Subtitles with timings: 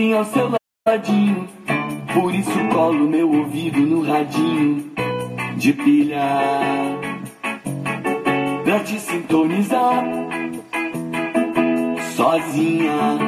[0.00, 0.52] Assim ao seu
[0.88, 1.48] ladinho.
[2.14, 4.90] Por isso colo meu ouvido no radinho
[5.56, 6.22] de pilha.
[8.64, 10.04] Pra te sintonizar
[12.16, 13.18] sozinha.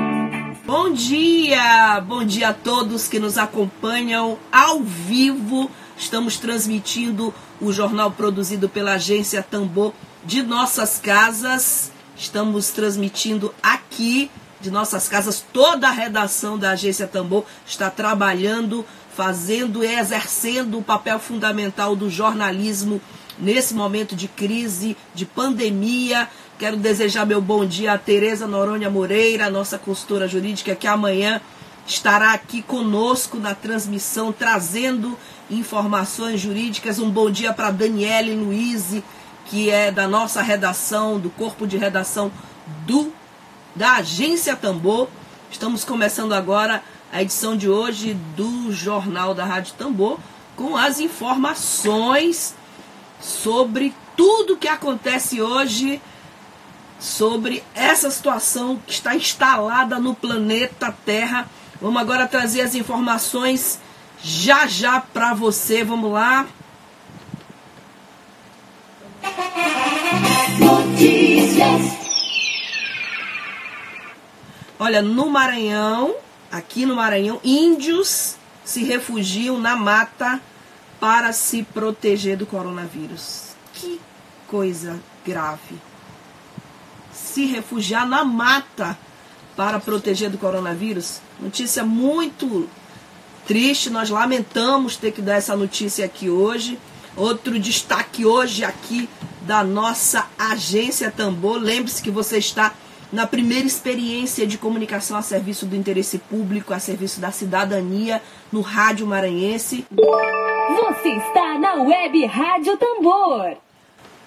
[0.64, 2.00] Bom dia!
[2.00, 5.70] Bom dia a todos que nos acompanham ao vivo.
[5.96, 9.92] Estamos transmitindo o jornal produzido pela agência Tambor
[10.24, 11.92] de nossas casas.
[12.16, 14.30] Estamos transmitindo aqui
[14.62, 15.44] de nossas casas.
[15.52, 22.08] Toda a redação da agência Tambor está trabalhando, fazendo e exercendo o papel fundamental do
[22.08, 23.00] jornalismo
[23.38, 26.28] nesse momento de crise, de pandemia.
[26.58, 31.40] Quero desejar meu bom dia a Tereza Noronha Moreira, nossa consultora jurídica, que amanhã
[31.84, 35.18] estará aqui conosco na transmissão, trazendo
[35.50, 37.00] informações jurídicas.
[37.00, 39.02] Um bom dia para Daniele Luiz,
[39.46, 42.30] que é da nossa redação, do corpo de redação
[42.86, 43.12] do
[43.74, 45.08] da Agência Tambor.
[45.50, 50.18] Estamos começando agora a edição de hoje do Jornal da Rádio Tambor
[50.56, 52.54] com as informações
[53.20, 56.00] sobre tudo que acontece hoje
[56.98, 61.48] sobre essa situação que está instalada no planeta Terra.
[61.80, 63.80] Vamos agora trazer as informações
[64.22, 65.82] já já para você.
[65.82, 66.46] Vamos lá.
[70.60, 72.01] Notícias.
[74.84, 76.12] Olha, no Maranhão,
[76.50, 78.34] aqui no Maranhão, índios
[78.64, 80.40] se refugiam na mata
[80.98, 83.50] para se proteger do coronavírus.
[83.74, 84.00] Que
[84.48, 85.76] coisa grave.
[87.12, 88.98] Se refugiar na mata
[89.54, 91.20] para proteger do coronavírus.
[91.38, 92.68] Notícia muito
[93.46, 96.76] triste, nós lamentamos ter que dar essa notícia aqui hoje.
[97.16, 99.08] Outro destaque hoje aqui
[99.42, 101.60] da nossa agência Tambor.
[101.60, 102.74] Lembre-se que você está
[103.12, 108.62] na primeira experiência de comunicação a serviço do interesse público, a serviço da cidadania, no
[108.62, 109.84] Rádio Maranhense.
[109.90, 113.58] Você está na Web Rádio Tambor.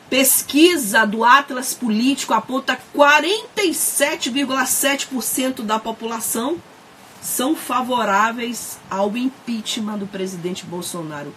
[0.09, 6.57] Pesquisa do Atlas Político aponta 47,7% da população
[7.19, 11.33] são favoráveis ao impeachment do presidente Bolsonaro.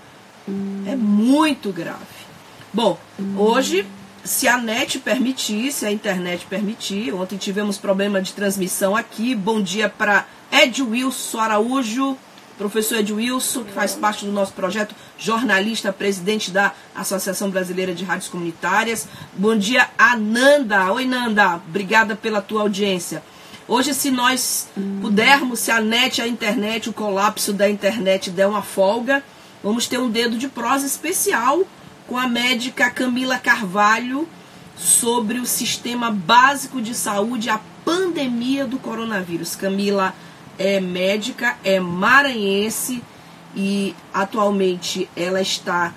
[0.87, 2.05] É muito grave.
[2.73, 2.97] Bom,
[3.39, 3.87] hoje
[4.25, 7.15] se a net permitir, se a internet permitir.
[7.15, 9.35] Ontem tivemos problema de transmissão aqui.
[9.35, 12.17] Bom dia para Ed Wilson Araújo,
[12.57, 18.05] professor Ed Wilson, que faz parte do nosso projeto, jornalista, presidente da Associação Brasileira de
[18.05, 19.07] Rádios Comunitárias.
[19.35, 20.93] Bom dia a Nanda.
[20.93, 21.57] Oi, Nanda.
[21.69, 23.23] Obrigada pela tua audiência.
[23.67, 24.69] Hoje, se nós
[25.03, 29.23] pudermos, se a net, a internet, o colapso da internet der uma folga,
[29.63, 31.65] vamos ter um dedo de prosa especial
[32.09, 34.27] com a médica Camila Carvalho
[34.77, 39.55] sobre o sistema básico de saúde, a pandemia do coronavírus.
[39.55, 40.15] Camila
[40.59, 43.05] é médica, é maranhense
[43.55, 45.93] e atualmente ela está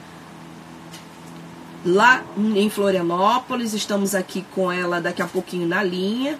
[1.85, 3.73] lá em Florianópolis.
[3.73, 6.37] Estamos aqui com ela daqui a pouquinho na linha.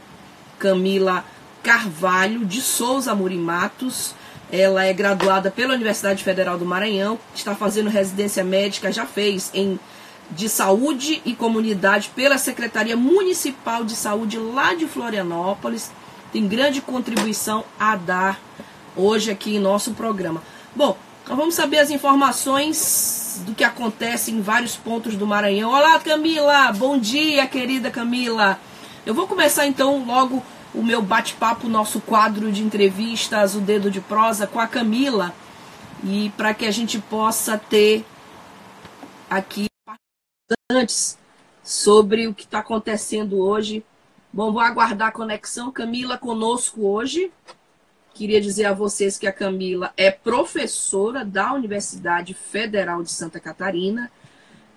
[0.60, 1.24] Camila
[1.64, 4.16] Carvalho de Souza Murimatos.
[4.52, 9.80] Ela é graduada pela Universidade Federal do Maranhão, está fazendo residência médica, já fez em
[10.32, 15.92] de Saúde e Comunidade pela Secretaria Municipal de Saúde lá de Florianópolis.
[16.32, 18.40] Tem grande contribuição a dar
[18.96, 20.42] hoje aqui em nosso programa.
[20.74, 25.72] Bom, então vamos saber as informações do que acontece em vários pontos do Maranhão.
[25.72, 26.72] Olá, Camila!
[26.72, 28.60] Bom dia, querida Camila!
[29.06, 34.00] Eu vou começar então logo o meu bate-papo, nosso quadro de entrevistas, o Dedo de
[34.00, 35.34] Prosa, com a Camila,
[36.04, 38.06] e para que a gente possa ter
[39.30, 39.68] aqui
[40.72, 41.18] antes
[41.64, 43.84] sobre o que está acontecendo hoje.
[44.34, 45.72] Bom, vou aguardar a conexão.
[45.72, 47.32] Camila conosco hoje.
[48.14, 54.12] Queria dizer a vocês que a Camila é professora da Universidade Federal de Santa Catarina.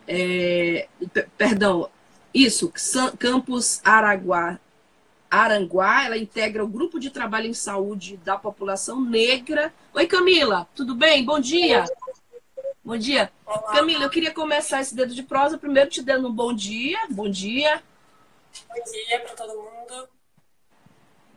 [0.06, 0.88] É,
[1.38, 1.88] perdão,
[2.32, 2.72] isso,
[3.18, 4.58] Campus Araguá,
[5.34, 9.72] Aranguá, ela integra o grupo de trabalho em saúde da população negra.
[9.92, 11.24] Oi, Camila, tudo bem?
[11.24, 11.84] Bom dia.
[12.84, 13.32] Bom dia.
[13.46, 13.72] Olá.
[13.72, 16.98] Camila, eu queria começar esse dedo de prosa primeiro te dando um bom dia.
[17.10, 17.82] Bom dia.
[18.68, 20.08] Bom dia para todo mundo.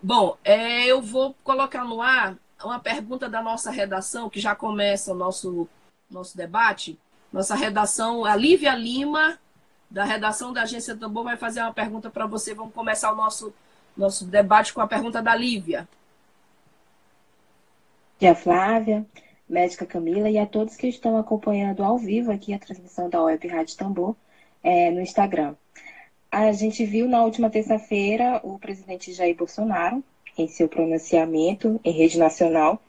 [0.02, 5.12] Bom, é, eu vou colocar no ar uma pergunta da nossa redação, que já começa
[5.12, 5.68] o nosso,
[6.10, 6.98] nosso debate.
[7.32, 9.40] Nossa redação, a Lívia Lima,
[9.90, 12.54] da redação da Agência Tambor, vai fazer uma pergunta para você.
[12.54, 13.54] Vamos começar o nosso,
[13.98, 15.88] nosso debate com a pergunta da Lívia.
[18.20, 19.06] Tia Flávia,
[19.48, 23.48] médica Camila e a todos que estão acompanhando ao vivo aqui a transmissão da Web
[23.48, 24.16] Rádio Tambor
[24.64, 25.56] é, no Instagram.
[26.32, 30.04] A gente viu na última terça-feira o presidente Jair Bolsonaro
[30.38, 32.82] em seu pronunciamento em rede nacional,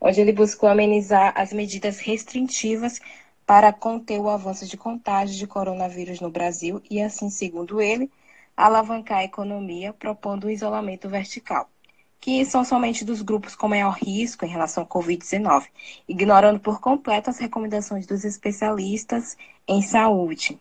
[0.00, 3.00] onde ele buscou amenizar as medidas restritivas
[3.46, 8.10] para conter o avanço de contágio de coronavírus no Brasil e, assim, segundo ele,
[8.56, 11.68] alavancar a economia, propondo o isolamento vertical,
[12.20, 15.66] que são somente dos grupos com maior risco em relação ao Covid-19,
[16.08, 19.36] ignorando por completo as recomendações dos especialistas
[19.66, 20.58] em saúde,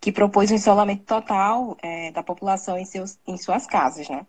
[0.00, 4.26] que propôs um isolamento total é, da população em, seus, em suas casas, né?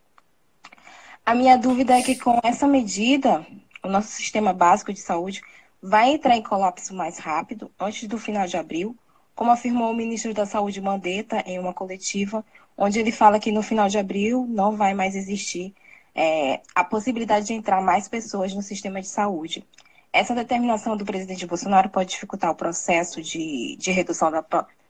[1.25, 3.46] A minha dúvida é que com essa medida,
[3.84, 5.42] o nosso sistema básico de saúde
[5.81, 8.96] vai entrar em colapso mais rápido, antes do final de abril,
[9.36, 12.44] como afirmou o ministro da Saúde Mandetta em uma coletiva,
[12.77, 15.74] onde ele fala que no final de abril não vai mais existir
[16.13, 19.66] é, a possibilidade de entrar mais pessoas no sistema de saúde.
[20.12, 24.45] Essa determinação do presidente Bolsonaro pode dificultar o processo de, de redução da,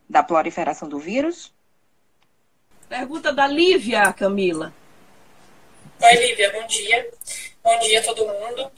[0.07, 1.53] da proliferação do vírus?
[2.87, 4.71] Pergunta da Lívia, Camila.
[5.99, 7.09] Oi, Lívia, bom dia.
[7.63, 8.71] Bom dia a todo mundo.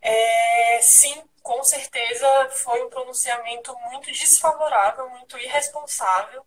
[0.00, 2.26] É, sim, com certeza
[2.62, 6.44] foi um pronunciamento muito desfavorável, muito irresponsável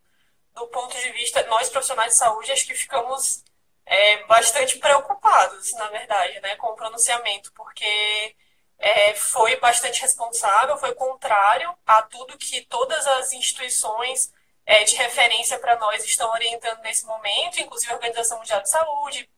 [0.53, 3.44] do ponto de vista, nós profissionais de saúde, acho que ficamos
[3.86, 8.36] é, bastante preocupados, na verdade, né, com o pronunciamento, porque
[8.77, 14.31] é, foi bastante responsável, foi contrário a tudo que todas as instituições
[14.65, 19.30] é, de referência para nós estão orientando nesse momento, inclusive a Organização Mundial de Saúde,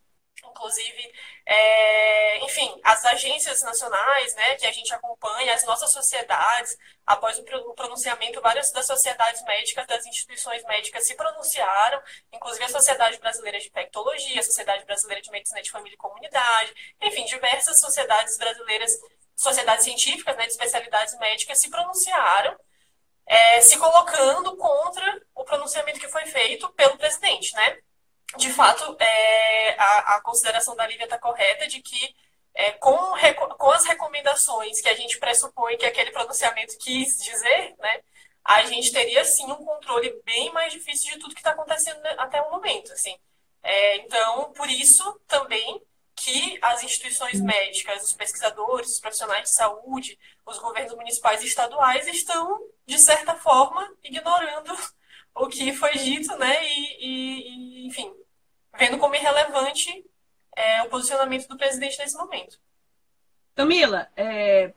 [0.49, 1.13] inclusive,
[1.45, 7.73] é, enfim, as agências nacionais, né, que a gente acompanha, as nossas sociedades, após o
[7.73, 12.01] pronunciamento, várias das sociedades médicas, das instituições médicas se pronunciaram,
[12.31, 16.73] inclusive a Sociedade Brasileira de Infectologia, a Sociedade Brasileira de Medicina de Família e Comunidade,
[17.01, 18.91] enfim, diversas sociedades brasileiras,
[19.35, 22.57] sociedades científicas, né, de especialidades médicas, se pronunciaram,
[23.25, 27.77] é, se colocando contra o pronunciamento que foi feito pelo presidente, né?
[28.37, 32.15] De fato, é, a, a, consideração da Lívia está correta de que
[32.55, 32.93] é, com,
[33.57, 38.01] com as recomendações que a gente pressupõe que aquele pronunciamento quis dizer, né,
[38.43, 42.41] a gente teria sim um controle bem mais difícil de tudo que está acontecendo até
[42.41, 42.91] o momento.
[42.91, 43.15] Assim.
[43.61, 45.81] É, então, por isso também
[46.15, 52.07] que as instituições médicas, os pesquisadores, os profissionais de saúde, os governos municipais e estaduais
[52.07, 54.75] estão, de certa forma, ignorando
[55.35, 56.55] o que foi dito, né?
[56.63, 58.13] E, e, e enfim,
[58.77, 60.05] vendo como irrelevante
[60.55, 62.59] é, o posicionamento do presidente nesse momento.
[63.55, 64.73] Camila, é,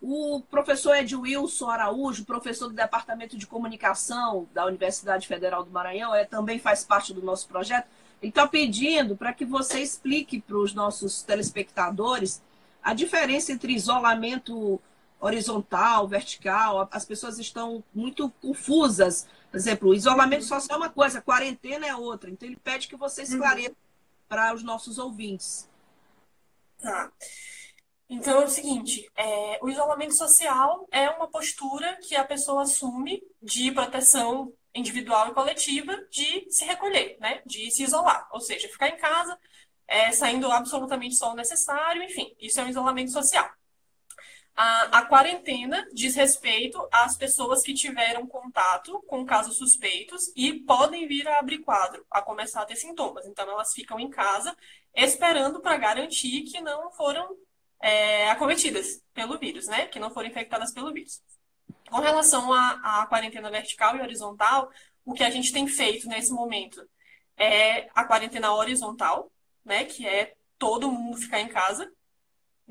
[0.00, 6.14] o professor Ed Wilson Araújo, professor do Departamento de Comunicação da Universidade Federal do Maranhão,
[6.14, 7.86] é, também faz parte do nosso projeto.
[8.20, 12.42] Ele está pedindo para que você explique para os nossos telespectadores
[12.82, 14.80] a diferença entre isolamento
[15.20, 16.88] horizontal, vertical.
[16.90, 21.86] As pessoas estão muito confusas por exemplo, o isolamento social é uma coisa, a quarentena
[21.86, 22.30] é outra.
[22.30, 23.76] Então, ele pede que você esclareça uhum.
[24.26, 25.68] para os nossos ouvintes.
[26.80, 27.12] Tá.
[28.08, 33.22] Então, é o seguinte: é, o isolamento social é uma postura que a pessoa assume
[33.42, 37.42] de proteção individual e coletiva de se recolher, né?
[37.44, 38.26] de se isolar.
[38.32, 39.38] Ou seja, ficar em casa,
[39.86, 43.50] é, saindo absolutamente só o necessário, enfim, isso é um isolamento social.
[44.54, 51.08] A, a, quarentena diz respeito às pessoas que tiveram contato com casos suspeitos e podem
[51.08, 53.26] vir a abrir quadro, a começar a ter sintomas.
[53.26, 54.54] Então, elas ficam em casa
[54.94, 57.34] esperando para garantir que não foram
[57.80, 59.86] é, acometidas pelo vírus, né?
[59.86, 61.22] Que não foram infectadas pelo vírus.
[61.90, 64.70] Com relação à, à quarentena vertical e horizontal,
[65.04, 66.86] o que a gente tem feito nesse momento
[67.38, 69.32] é a quarentena horizontal,
[69.64, 69.84] né?
[69.84, 71.90] Que é todo mundo ficar em casa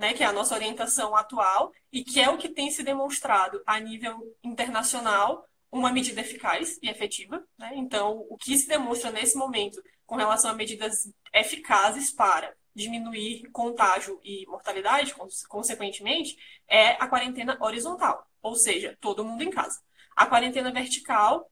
[0.02, 3.62] né, que é a nossa orientação atual e que é o que tem se demonstrado
[3.68, 7.46] a nível internacional uma medida eficaz e efetiva.
[7.56, 7.74] Né?
[7.76, 14.20] Então, o que se demonstra nesse momento com relação a medidas eficazes para diminuir contágio
[14.24, 15.14] e mortalidade,
[15.48, 16.36] consequentemente,
[16.68, 19.80] é a quarentena horizontal, ou seja, todo mundo em casa.
[20.16, 21.48] A quarentena vertical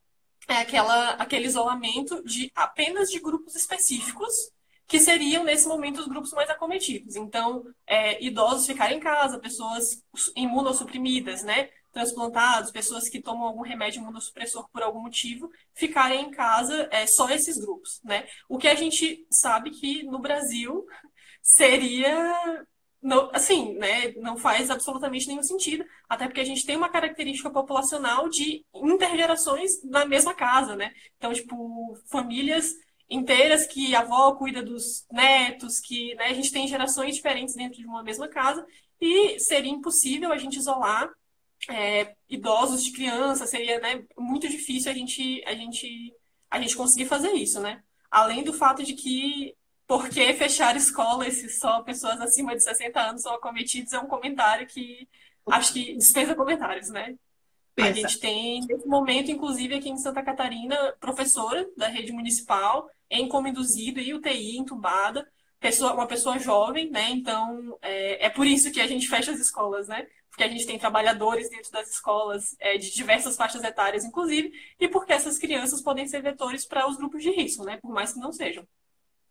[0.48, 4.50] é aquela, aquele isolamento de apenas de grupos específicos
[4.90, 7.14] que seriam, nesse momento, os grupos mais acometidos.
[7.14, 10.04] Então, é, idosos ficarem em casa, pessoas
[10.34, 11.70] imunossuprimidas, né?
[11.92, 17.28] transplantados, pessoas que tomam algum remédio imunossupressor por algum motivo, ficarem em casa, é só
[17.30, 18.28] esses grupos, né?
[18.48, 20.86] O que a gente sabe que no Brasil
[21.42, 22.64] seria
[23.02, 27.50] não, assim, né, não faz absolutamente nenhum sentido, até porque a gente tem uma característica
[27.50, 30.92] populacional de intergerações na mesma casa, né?
[31.16, 32.72] Então, tipo, famílias
[33.10, 37.78] inteiras que a avó cuida dos netos, que né, a gente tem gerações diferentes dentro
[37.78, 38.64] de uma mesma casa,
[39.00, 41.10] e seria impossível a gente isolar
[41.68, 46.14] é, idosos de criança, seria né, muito difícil a gente, a, gente,
[46.50, 47.82] a gente conseguir fazer isso, né?
[48.10, 49.54] Além do fato de que
[49.86, 54.06] por que fechar escolas se só pessoas acima de 60 anos são acometidas é um
[54.06, 55.08] comentário que
[55.48, 57.16] acho que dispensa comentários, né?
[57.82, 63.28] A gente tem, nesse momento, inclusive aqui em Santa Catarina, professora da rede municipal em
[63.28, 65.26] coma induzido e UTI entubada,
[65.58, 67.10] pessoa, uma pessoa jovem, né?
[67.10, 70.06] Então, é, é por isso que a gente fecha as escolas, né?
[70.30, 74.88] Porque a gente tem trabalhadores dentro das escolas é, de diversas faixas etárias, inclusive, e
[74.88, 77.78] porque essas crianças podem ser vetores para os grupos de risco, né?
[77.82, 78.66] Por mais que não sejam.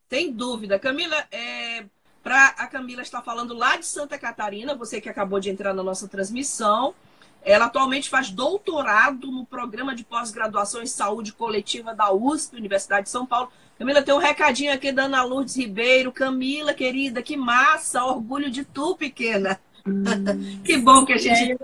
[0.10, 0.78] Sem dúvida.
[0.78, 1.86] Camila, é,
[2.22, 5.84] para a Camila estar falando lá de Santa Catarina, você que acabou de entrar na
[5.84, 6.94] nossa transmissão,
[7.44, 13.10] ela atualmente faz doutorado no programa de pós-graduação em saúde coletiva da USP, Universidade de
[13.10, 13.52] São Paulo.
[13.78, 16.12] Camila, tem um recadinho aqui da Ana Lourdes Ribeiro.
[16.12, 19.60] Camila, querida, que massa, orgulho de tu, pequena.
[19.88, 20.04] Hum,
[20.64, 21.58] que bom que a gente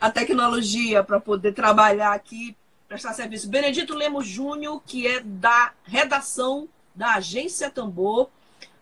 [0.00, 2.56] a tecnologia para poder trabalhar aqui,
[2.86, 3.48] prestar serviço.
[3.48, 8.30] Benedito Lemos Júnior, que é da redação da Agência Tambor.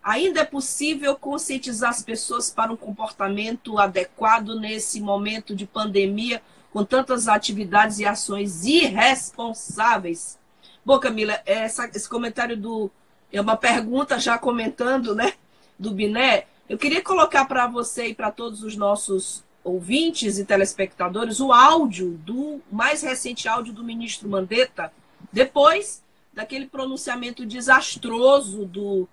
[0.03, 6.83] Ainda é possível conscientizar as pessoas para um comportamento adequado nesse momento de pandemia, com
[6.83, 10.37] tantas atividades e ações irresponsáveis?
[10.85, 12.89] Bom, Camila, essa, esse comentário do.
[13.31, 15.33] É uma pergunta já comentando, né?
[15.77, 16.45] Do Biné.
[16.69, 22.11] Eu queria colocar para você e para todos os nossos ouvintes e telespectadores o áudio
[22.23, 24.93] do mais recente áudio do ministro Mandetta,
[25.31, 26.01] depois
[26.33, 29.09] daquele pronunciamento desastroso do,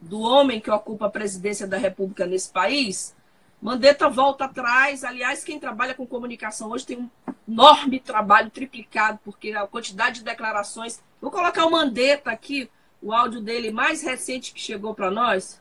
[0.00, 3.14] do homem que ocupa a presidência da República nesse país,
[3.60, 5.02] Mandetta volta atrás.
[5.02, 7.10] Aliás, quem trabalha com comunicação hoje tem um
[7.48, 11.02] enorme trabalho triplicado, porque a quantidade de declarações.
[11.20, 15.60] Vou colocar o Mandetta aqui, o áudio dele mais recente que chegou para nós.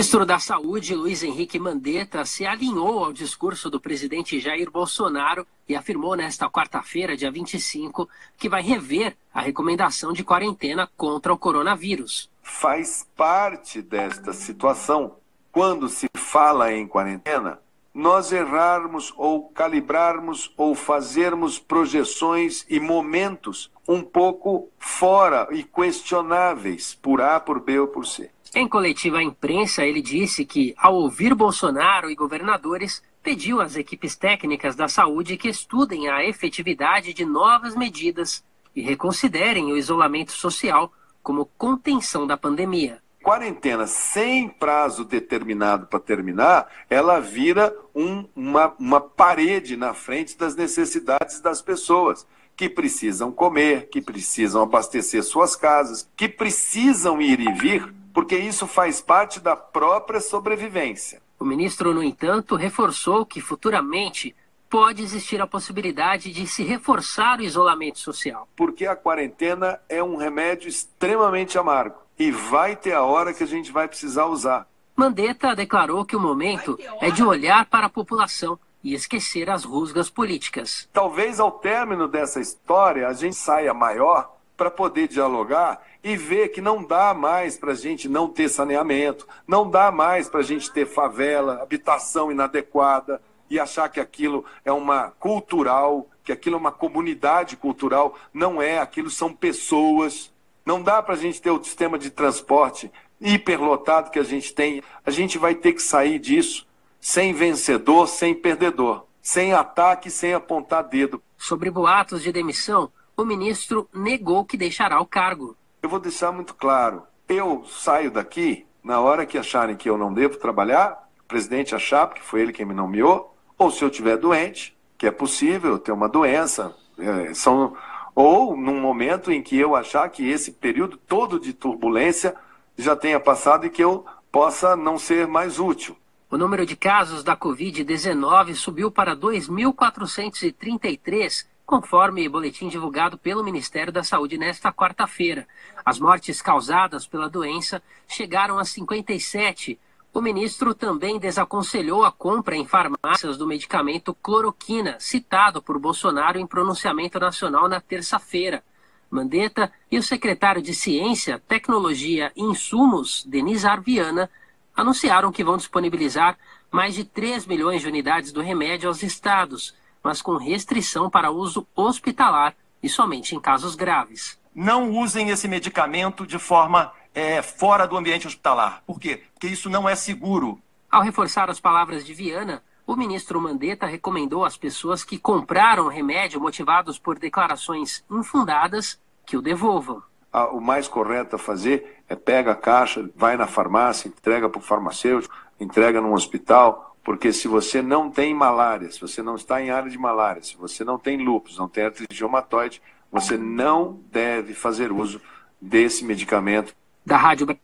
[0.00, 5.76] Ministro da Saúde, Luiz Henrique Mandetta, se alinhou ao discurso do presidente Jair Bolsonaro e
[5.76, 12.30] afirmou nesta quarta-feira, dia 25, que vai rever a recomendação de quarentena contra o coronavírus.
[12.40, 15.16] Faz parte desta situação,
[15.52, 17.58] quando se fala em quarentena,
[17.92, 27.20] nós errarmos ou calibrarmos ou fazermos projeções e momentos um pouco fora e questionáveis por
[27.20, 28.30] A, por B ou por C.
[28.52, 34.16] Em coletiva à imprensa, ele disse que, ao ouvir Bolsonaro e governadores, pediu às equipes
[34.16, 38.42] técnicas da saúde que estudem a efetividade de novas medidas
[38.74, 40.92] e reconsiderem o isolamento social
[41.22, 42.98] como contenção da pandemia.
[43.22, 50.56] Quarentena sem prazo determinado para terminar, ela vira um, uma, uma parede na frente das
[50.56, 52.26] necessidades das pessoas
[52.56, 58.66] que precisam comer, que precisam abastecer suas casas, que precisam ir e vir porque isso
[58.66, 61.22] faz parte da própria sobrevivência.
[61.38, 64.34] O ministro, no entanto, reforçou que futuramente
[64.68, 68.48] pode existir a possibilidade de se reforçar o isolamento social.
[68.54, 73.46] Porque a quarentena é um remédio extremamente amargo e vai ter a hora que a
[73.46, 74.68] gente vai precisar usar.
[74.94, 80.08] Mandetta declarou que o momento é de olhar para a população e esquecer as rusgas
[80.08, 80.88] políticas.
[80.92, 86.60] Talvez ao término dessa história a gente saia maior para poder dialogar e ver que
[86.60, 90.70] não dá mais para a gente não ter saneamento, não dá mais para a gente
[90.70, 96.70] ter favela, habitação inadequada e achar que aquilo é uma cultural, que aquilo é uma
[96.70, 98.14] comunidade cultural.
[98.34, 100.30] Não é, aquilo são pessoas.
[100.62, 104.82] Não dá para a gente ter o sistema de transporte hiperlotado que a gente tem.
[105.06, 106.66] A gente vai ter que sair disso
[107.00, 111.22] sem vencedor, sem perdedor, sem ataque, sem apontar dedo.
[111.38, 115.56] Sobre boatos de demissão, o ministro negou que deixará o cargo.
[115.82, 117.02] Eu vou deixar muito claro.
[117.28, 122.06] Eu saio daqui na hora que acharem que eu não devo trabalhar, o presidente achar,
[122.06, 125.92] porque foi ele quem me nomeou, ou se eu estiver doente, que é possível ter
[125.92, 127.76] uma doença, é, são,
[128.14, 132.34] ou num momento em que eu achar que esse período todo de turbulência
[132.76, 135.94] já tenha passado e que eu possa não ser mais útil.
[136.30, 144.02] O número de casos da Covid-19 subiu para 2.433 conforme boletim divulgado pelo Ministério da
[144.02, 145.46] Saúde nesta quarta-feira.
[145.84, 149.78] As mortes causadas pela doença chegaram a 57,
[150.12, 156.44] O ministro também desaconselhou a compra em farmácias do medicamento cloroquina, citado por Bolsonaro em
[156.44, 158.64] pronunciamento nacional na terça-feira.
[159.08, 164.28] Mandetta e o secretário de Ciência, Tecnologia e Insumos, Denis Arviana,
[164.74, 166.36] anunciaram que vão disponibilizar
[166.68, 169.72] mais de 3 milhões de unidades do remédio aos estados,
[170.02, 174.38] mas com restrição para uso hospitalar e somente em casos graves.
[174.54, 178.82] Não usem esse medicamento de forma é, fora do ambiente hospitalar.
[178.86, 179.22] Por quê?
[179.32, 180.60] Porque isso não é seguro.
[180.90, 185.88] Ao reforçar as palavras de Viana, o ministro Mandetta recomendou às pessoas que compraram o
[185.88, 190.02] remédio motivados por declarações infundadas que o devolvam.
[190.32, 194.58] Ah, o mais correto a fazer é pega a caixa, vai na farmácia, entrega para
[194.58, 199.60] o farmacêutico, entrega num hospital, porque se você não tem malária, se você não está
[199.60, 204.00] em área de malária, se você não tem lúpus, não tem artrite reumatoide, você não
[204.10, 205.20] deve fazer uso
[205.60, 206.74] desse medicamento.
[207.04, 207.58] Da Rádio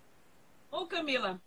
[0.71, 1.41] Ô Camila,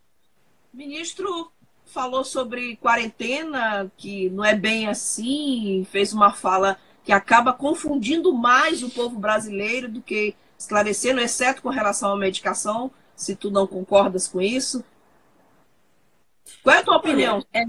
[0.73, 1.51] o ministro
[1.85, 8.83] falou sobre quarentena, que não é bem assim, fez uma fala que acaba confundindo mais
[8.83, 14.27] o povo brasileiro do que esclarecendo, exceto com relação à medicação, se tu não concordas
[14.27, 14.83] com isso.
[16.63, 17.45] Qual é a tua opinião?
[17.53, 17.63] É,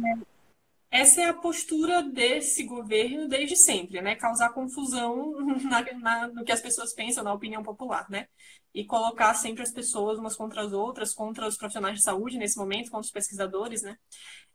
[0.90, 4.16] essa é a postura desse governo desde sempre, né?
[4.16, 8.26] Causar confusão na, na, no que as pessoas pensam, na opinião popular, né?
[8.74, 12.58] E colocar sempre as pessoas umas contra as outras, contra os profissionais de saúde nesse
[12.58, 13.96] momento, contra os pesquisadores, né?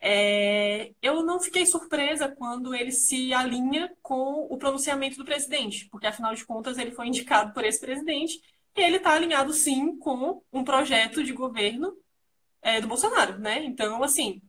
[0.02, 6.08] É, eu não fiquei surpresa quando ele se alinha com o pronunciamento do presidente, porque
[6.08, 8.42] afinal de contas ele foi indicado por esse presidente
[8.76, 11.96] e ele está alinhado sim com um projeto de governo
[12.66, 13.64] é, do Bolsonaro, né?
[13.64, 14.42] Então, assim,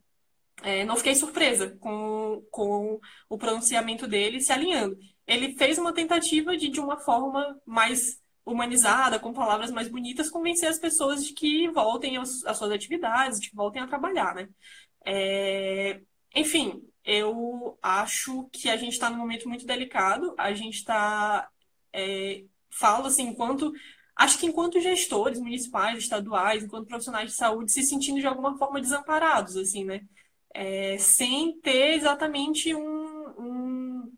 [0.63, 4.97] é, não fiquei surpresa com, com o pronunciamento dele se alinhando.
[5.27, 10.67] Ele fez uma tentativa de, de uma forma mais humanizada, com palavras mais bonitas, convencer
[10.67, 14.49] as pessoas de que voltem às, suas atividades, de que voltem a trabalhar, né?
[15.05, 16.01] É,
[16.35, 20.33] enfim, eu acho que a gente está num momento muito delicado.
[20.39, 21.47] A gente está,
[21.93, 23.71] é, falo assim, enquanto
[24.17, 28.81] acho que enquanto gestores municipais, estaduais, enquanto profissionais de saúde, se sentindo de alguma forma
[28.81, 30.01] desamparados, assim, né?
[30.53, 34.13] É, sem ter exatamente um, um,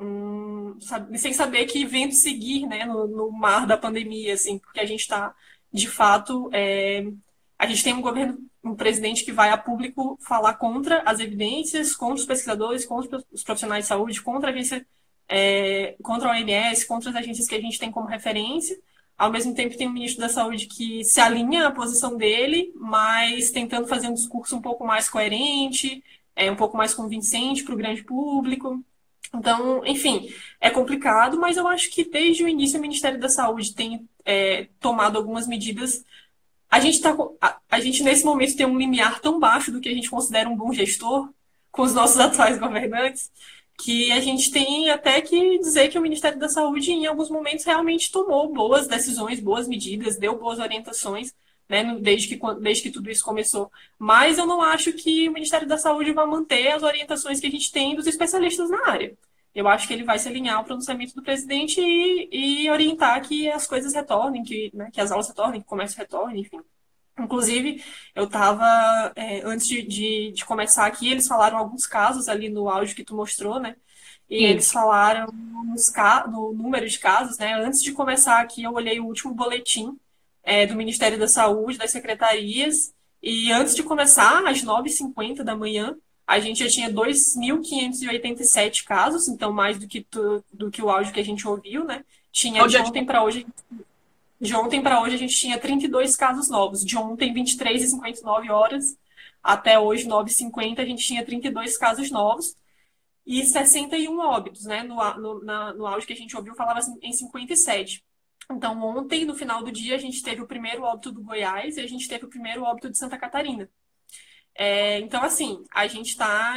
[0.00, 0.80] um
[1.16, 5.00] sem saber que vento seguir, né, no, no, mar da pandemia, assim, porque a gente
[5.00, 5.34] está,
[5.72, 7.04] de fato, é,
[7.58, 11.96] a gente tem um governo, um presidente que vai a público falar contra as evidências,
[11.96, 14.86] contra os pesquisadores, contra os profissionais de saúde, contra a agência,
[15.28, 18.76] é, contra a OMS, contra as agências que a gente tem como referência,
[19.16, 23.50] ao mesmo tempo, tem um ministro da Saúde que se alinha à posição dele, mas
[23.50, 26.02] tentando fazer um discurso um pouco mais coerente,
[26.34, 28.82] é, um pouco mais convincente para o grande público.
[29.34, 33.74] Então, enfim, é complicado, mas eu acho que desde o início o Ministério da Saúde
[33.74, 36.04] tem é, tomado algumas medidas.
[36.70, 39.88] A gente, tá, a, a gente, nesse momento, tem um limiar tão baixo do que
[39.88, 41.28] a gente considera um bom gestor
[41.70, 43.30] com os nossos atuais governantes,
[43.78, 47.64] que a gente tem até que dizer que o Ministério da Saúde, em alguns momentos,
[47.64, 51.34] realmente tomou boas decisões, boas medidas, deu boas orientações,
[51.68, 53.70] né, desde, que, desde que tudo isso começou.
[53.98, 57.50] Mas eu não acho que o Ministério da Saúde vai manter as orientações que a
[57.50, 59.16] gente tem dos especialistas na área.
[59.54, 63.48] Eu acho que ele vai se alinhar ao pronunciamento do presidente e, e orientar que
[63.48, 66.60] as coisas retornem, que, né, que as aulas retornem, que o comércio retorne, enfim.
[67.18, 67.82] Inclusive,
[68.14, 72.68] eu estava, é, antes de, de, de, começar aqui, eles falaram alguns casos ali no
[72.68, 73.76] áudio que tu mostrou, né?
[74.28, 74.44] E Sim.
[74.44, 75.92] eles falaram nos,
[76.30, 77.54] no número de casos, né?
[77.54, 79.96] Antes de começar aqui, eu olhei o último boletim
[80.42, 85.96] é, do Ministério da Saúde, das secretarias, e antes de começar, às 9h50 da manhã,
[86.26, 91.12] a gente já tinha 2.587 casos, então mais do que, tu, do que o áudio
[91.12, 92.04] que a gente ouviu, né?
[92.30, 93.46] Tinha de ontem para hoje
[94.40, 96.84] de ontem para hoje a gente tinha 32 casos novos.
[96.84, 98.96] De ontem, 23 e 59 horas,
[99.42, 102.56] até hoje, 9 e 50, a gente tinha 32 casos novos
[103.26, 104.82] e 61 óbitos, né?
[104.82, 108.04] No, no, na, no áudio que a gente ouviu falava em 57.
[108.50, 111.80] Então, ontem, no final do dia, a gente teve o primeiro óbito do Goiás e
[111.80, 113.70] a gente teve o primeiro óbito de Santa Catarina.
[114.54, 116.54] É, então, assim, a gente está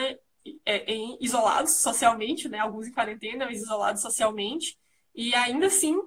[0.65, 0.85] é,
[1.21, 2.59] isolados socialmente, né?
[2.59, 4.77] Alguns em quarentena, mas isolados socialmente.
[5.15, 5.97] E ainda assim,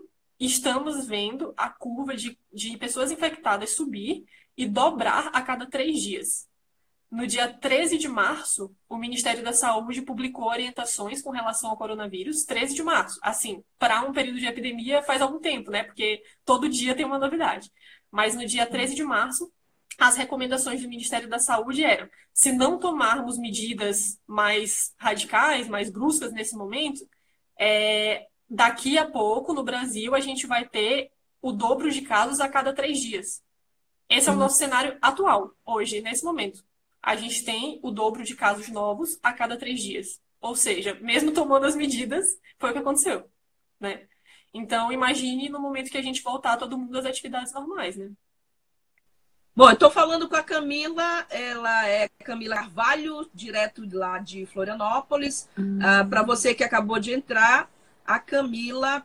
[0.41, 4.25] estamos vendo a curva de, de pessoas infectadas subir
[4.57, 6.49] e dobrar a cada três dias.
[7.11, 12.45] No dia 13 de março, o Ministério da Saúde publicou orientações com relação ao coronavírus,
[12.45, 13.19] 13 de março.
[13.21, 15.83] Assim, para um período de epidemia faz algum tempo, né?
[15.83, 17.71] Porque todo dia tem uma novidade.
[18.11, 19.53] Mas no dia 13 de março,
[19.99, 26.33] as recomendações do Ministério da Saúde eram: se não tomarmos medidas mais radicais, mais bruscas
[26.33, 27.05] nesse momento,
[27.59, 32.49] é, daqui a pouco, no Brasil, a gente vai ter o dobro de casos a
[32.49, 33.43] cada três dias.
[34.09, 34.41] Esse é o uhum.
[34.41, 36.65] nosso cenário atual, hoje, nesse momento.
[37.03, 40.21] a gente tem o dobro de casos novos a cada três dias.
[40.41, 42.27] Ou seja, mesmo tomando as medidas,
[42.59, 43.31] foi o que aconteceu,
[43.79, 44.03] né?
[44.53, 48.11] Então, imagine no momento que a gente voltar todo mundo às atividades normais, né?
[49.55, 55.49] Bom, eu estou falando com a Camila, ela é Camila Carvalho, direto lá de Florianópolis.
[55.57, 55.79] Uhum.
[55.83, 57.71] Ah, Para você que acabou de entrar,
[58.07, 59.05] a Camila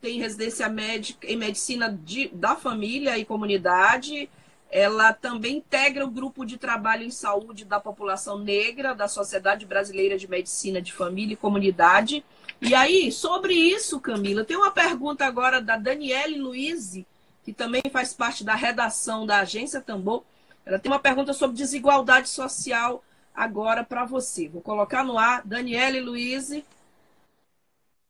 [0.00, 4.28] tem residência médica em medicina de, da família e comunidade.
[4.68, 10.18] Ela também integra o grupo de trabalho em saúde da população negra da Sociedade Brasileira
[10.18, 12.24] de Medicina de Família e Comunidade.
[12.60, 16.98] E aí, sobre isso, Camila, tem uma pergunta agora da Daniele Luiz,
[17.44, 20.24] que também faz parte da redação da Agência Tambor.
[20.66, 24.48] Ela tem uma pergunta sobre desigualdade social agora para você.
[24.48, 25.42] Vou colocar no ar.
[25.44, 26.50] Daniele Luiz.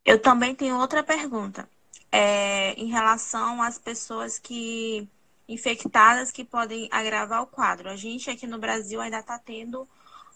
[0.04, 1.68] Eu também tenho outra pergunta.
[2.10, 5.08] É, em relação às pessoas que
[5.48, 7.88] infectadas que podem agravar o quadro.
[7.88, 9.88] A gente aqui no Brasil ainda está tendo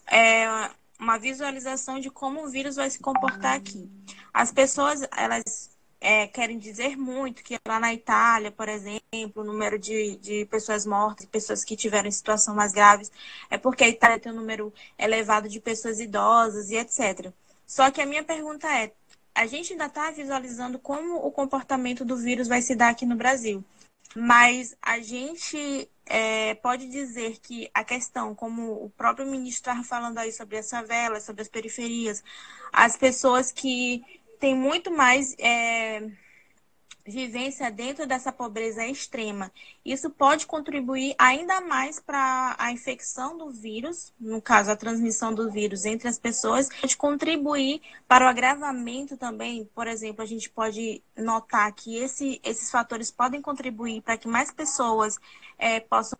[0.07, 3.89] é, uma visualização de como o vírus vai se comportar aqui.
[4.33, 9.01] As pessoas, elas é, querem dizer muito que lá na Itália, por exemplo,
[9.41, 13.11] o número de, de pessoas mortas, pessoas que tiveram situação mais graves,
[13.49, 17.31] é porque a Itália tem um número elevado de pessoas idosas e etc.
[17.65, 18.91] Só que a minha pergunta é,
[19.37, 23.15] a gente ainda está visualizando como o comportamento do vírus vai se dar aqui no
[23.15, 23.63] Brasil.
[24.15, 30.17] Mas a gente é, pode dizer que a questão, como o próprio ministro estava falando
[30.17, 32.23] aí sobre as favelas, sobre as periferias,
[32.73, 34.03] as pessoas que
[34.39, 36.01] têm muito mais é,
[37.07, 39.49] vivência dentro dessa pobreza extrema.
[39.83, 45.49] Isso pode contribuir ainda mais para a infecção do vírus, no caso, a transmissão do
[45.49, 49.65] vírus entre as pessoas, pode contribuir para o agravamento também.
[49.73, 54.51] Por exemplo, a gente pode notar que esse, esses fatores podem contribuir para que mais
[54.51, 55.17] pessoas
[55.57, 56.19] é, possam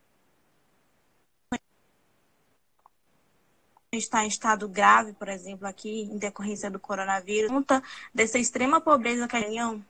[3.91, 7.81] estar em estado grave, por exemplo, aqui em decorrência do coronavírus, conta
[8.13, 9.83] dessa extrema pobreza que a gente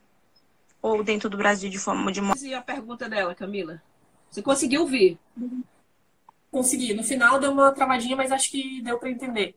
[0.80, 3.82] ou dentro do Brasil de forma de E a pergunta dela, Camila?
[4.30, 5.18] Você conseguiu ouvir?
[6.50, 6.94] Consegui.
[6.94, 9.56] No final deu uma travadinha, mas acho que deu para entender.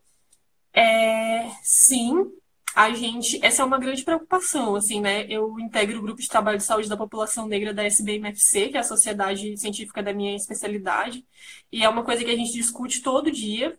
[0.73, 2.31] É, sim,
[2.75, 3.43] a gente.
[3.45, 5.25] Essa é uma grande preocupação, assim, né?
[5.29, 8.79] Eu integro o grupo de trabalho de saúde da população negra da SBMFC, que é
[8.79, 11.25] a sociedade científica da minha especialidade,
[11.71, 13.77] e é uma coisa que a gente discute todo dia.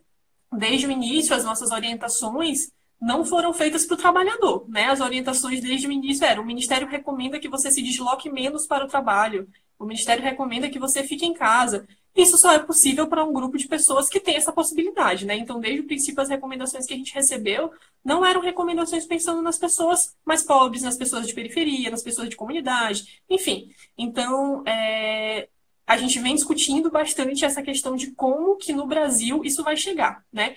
[0.51, 2.71] Desde o início, as nossas orientações
[3.03, 4.65] não foram feitas para o trabalhador.
[4.69, 4.85] Né?
[4.85, 8.85] As orientações desde o início eram: o Ministério recomenda que você se desloque menos para
[8.85, 11.85] o trabalho, o Ministério recomenda que você fique em casa.
[12.15, 15.35] Isso só é possível para um grupo de pessoas que tem essa possibilidade, né?
[15.35, 17.71] Então, desde o princípio, as recomendações que a gente recebeu
[18.05, 22.35] não eram recomendações pensando nas pessoas mais pobres, nas pessoas de periferia, nas pessoas de
[22.35, 23.73] comunidade, enfim.
[23.97, 25.49] Então, é,
[25.87, 30.23] a gente vem discutindo bastante essa questão de como que no Brasil isso vai chegar,
[30.31, 30.55] né?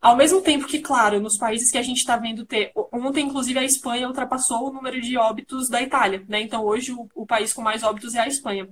[0.00, 2.70] Ao mesmo tempo que, claro, nos países que a gente está vendo ter.
[2.92, 6.40] Ontem, inclusive, a Espanha ultrapassou o número de óbitos da Itália, né?
[6.40, 8.68] Então, hoje, o, o país com mais óbitos é a Espanha.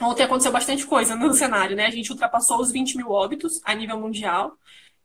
[0.00, 1.86] Ontem aconteceu bastante coisa no cenário, né?
[1.86, 4.56] A gente ultrapassou os 20 mil óbitos a nível mundial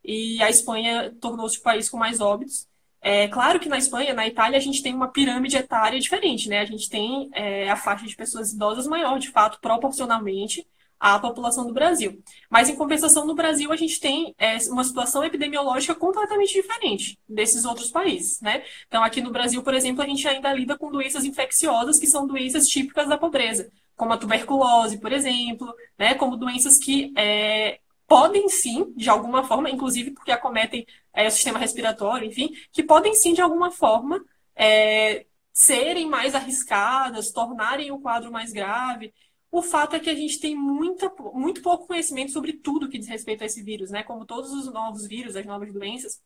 [0.03, 2.67] e a Espanha tornou-se o país com mais óbitos.
[3.01, 6.59] É claro que na Espanha, na Itália, a gente tem uma pirâmide etária diferente, né?
[6.61, 10.65] A gente tem é, a faixa de pessoas idosas maior, de fato, proporcionalmente
[10.99, 12.21] à população do Brasil.
[12.49, 17.65] Mas, em compensação, no Brasil, a gente tem é, uma situação epidemiológica completamente diferente desses
[17.65, 18.63] outros países, né?
[18.87, 22.27] Então, aqui no Brasil, por exemplo, a gente ainda lida com doenças infecciosas que são
[22.27, 26.15] doenças típicas da pobreza, como a tuberculose, por exemplo, né?
[26.15, 31.59] Como doenças que é, podem sim, de alguma forma, inclusive porque acometem é, o sistema
[31.59, 34.23] respiratório, enfim, que podem sim, de alguma forma,
[34.55, 39.13] é, serem mais arriscadas, tornarem o quadro mais grave.
[39.55, 43.07] O fato é que a gente tem muita, muito pouco conhecimento sobre tudo que diz
[43.07, 44.03] respeito a esse vírus, né?
[44.03, 46.21] Como todos os novos vírus, as novas doenças,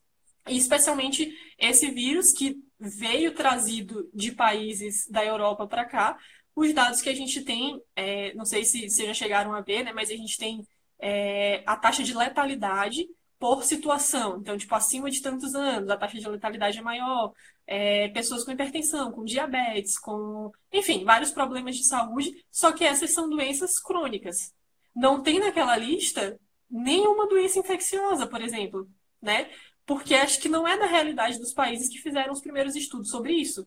[0.48, 6.18] e especialmente esse vírus que veio trazido de países da Europa para cá.
[6.56, 9.84] Os dados que a gente tem, é, não sei se, se já chegaram a ver,
[9.84, 9.94] né?
[9.94, 10.66] Mas a gente tem
[10.98, 13.08] é, a taxa de letalidade
[13.40, 14.38] por situação.
[14.40, 17.34] Então, tipo, acima de tantos anos, a taxa de letalidade é maior.
[17.66, 23.12] É, pessoas com hipertensão, com diabetes, com, enfim, vários problemas de saúde, só que essas
[23.14, 24.54] são doenças crônicas.
[24.96, 28.90] Não tem naquela lista nenhuma doença infecciosa, por exemplo,
[29.22, 29.50] né?
[29.86, 33.34] Porque acho que não é da realidade dos países que fizeram os primeiros estudos sobre
[33.34, 33.66] isso.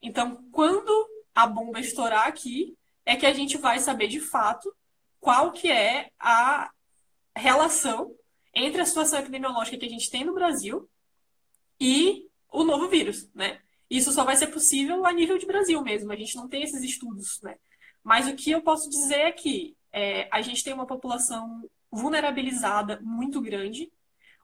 [0.00, 0.90] Então, quando
[1.34, 4.74] a bomba estourar aqui, é que a gente vai saber de fato
[5.20, 6.70] qual que é a
[7.36, 8.14] relação
[8.54, 10.88] entre a situação epidemiológica que a gente tem no Brasil
[11.80, 13.60] e o novo vírus, né?
[13.88, 16.12] Isso só vai ser possível a nível de Brasil mesmo.
[16.12, 17.56] A gente não tem esses estudos, né?
[18.02, 22.98] Mas o que eu posso dizer é que é, a gente tem uma população vulnerabilizada
[23.02, 23.92] muito grande.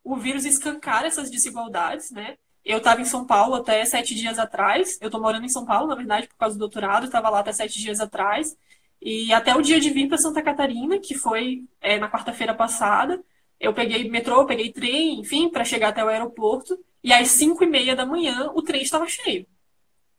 [0.05, 2.37] O vírus escancara essas desigualdades, né?
[2.65, 4.99] Eu estava em São Paulo até sete dias atrás.
[5.01, 7.07] Eu estou morando em São Paulo, na verdade, por causa do doutorado.
[7.07, 8.57] Estava lá até sete dias atrás.
[9.01, 13.23] E até o dia de vir para Santa Catarina, que foi é, na quarta-feira passada,
[13.61, 16.79] eu peguei metrô, peguei trem, enfim, para chegar até o aeroporto.
[17.03, 19.47] E às cinco e meia da manhã, o trem estava cheio.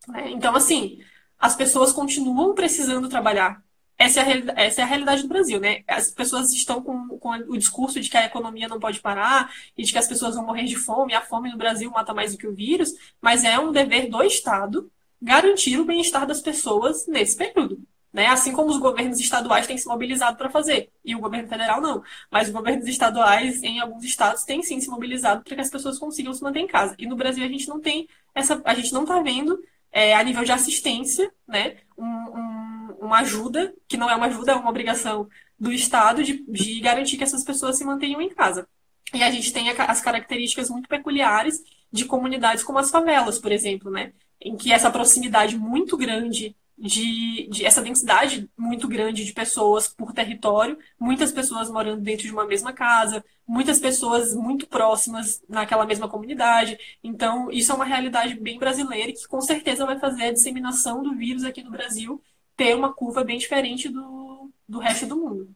[0.08, 0.32] Né?
[0.32, 1.02] Então, assim,
[1.38, 3.63] as pessoas continuam precisando trabalhar.
[3.97, 5.84] Essa é, a, essa é a realidade do Brasil, né?
[5.86, 9.84] As pessoas estão com, com o discurso de que a economia não pode parar e
[9.84, 11.13] de que as pessoas vão morrer de fome.
[11.13, 14.23] A fome no Brasil mata mais do que o vírus, mas é um dever do
[14.23, 14.89] Estado
[15.21, 17.78] garantir o bem-estar das pessoas nesse período.
[18.12, 18.28] Né?
[18.28, 22.04] Assim como os governos estaduais têm se mobilizado para fazer, e o governo federal não.
[22.32, 26.00] Mas os governos estaduais, em alguns estados, têm sim se mobilizado para que as pessoas
[26.00, 26.95] consigam se manter em casa.
[26.98, 28.62] E no Brasil a gente não tem essa.
[28.65, 29.60] A gente não está vendo,
[29.91, 34.54] é, a nível de assistência, né, um, um, uma ajuda, que não é uma ajuda,
[34.54, 35.28] é uma obrigação
[35.60, 38.67] do Estado de, de garantir que essas pessoas se mantenham em casa.
[39.13, 43.89] E a gente tem as características muito peculiares de comunidades como as favelas, por exemplo,
[43.89, 44.13] né?
[44.39, 50.13] Em que essa proximidade muito grande de, de, essa densidade muito grande de pessoas por
[50.13, 56.08] território, muitas pessoas morando dentro de uma mesma casa, muitas pessoas muito próximas naquela mesma
[56.08, 56.80] comunidade.
[57.04, 61.04] Então, isso é uma realidade bem brasileira e que com certeza vai fazer a disseminação
[61.04, 62.22] do vírus aqui no Brasil
[62.56, 65.54] ter uma curva bem diferente do, do resto do mundo.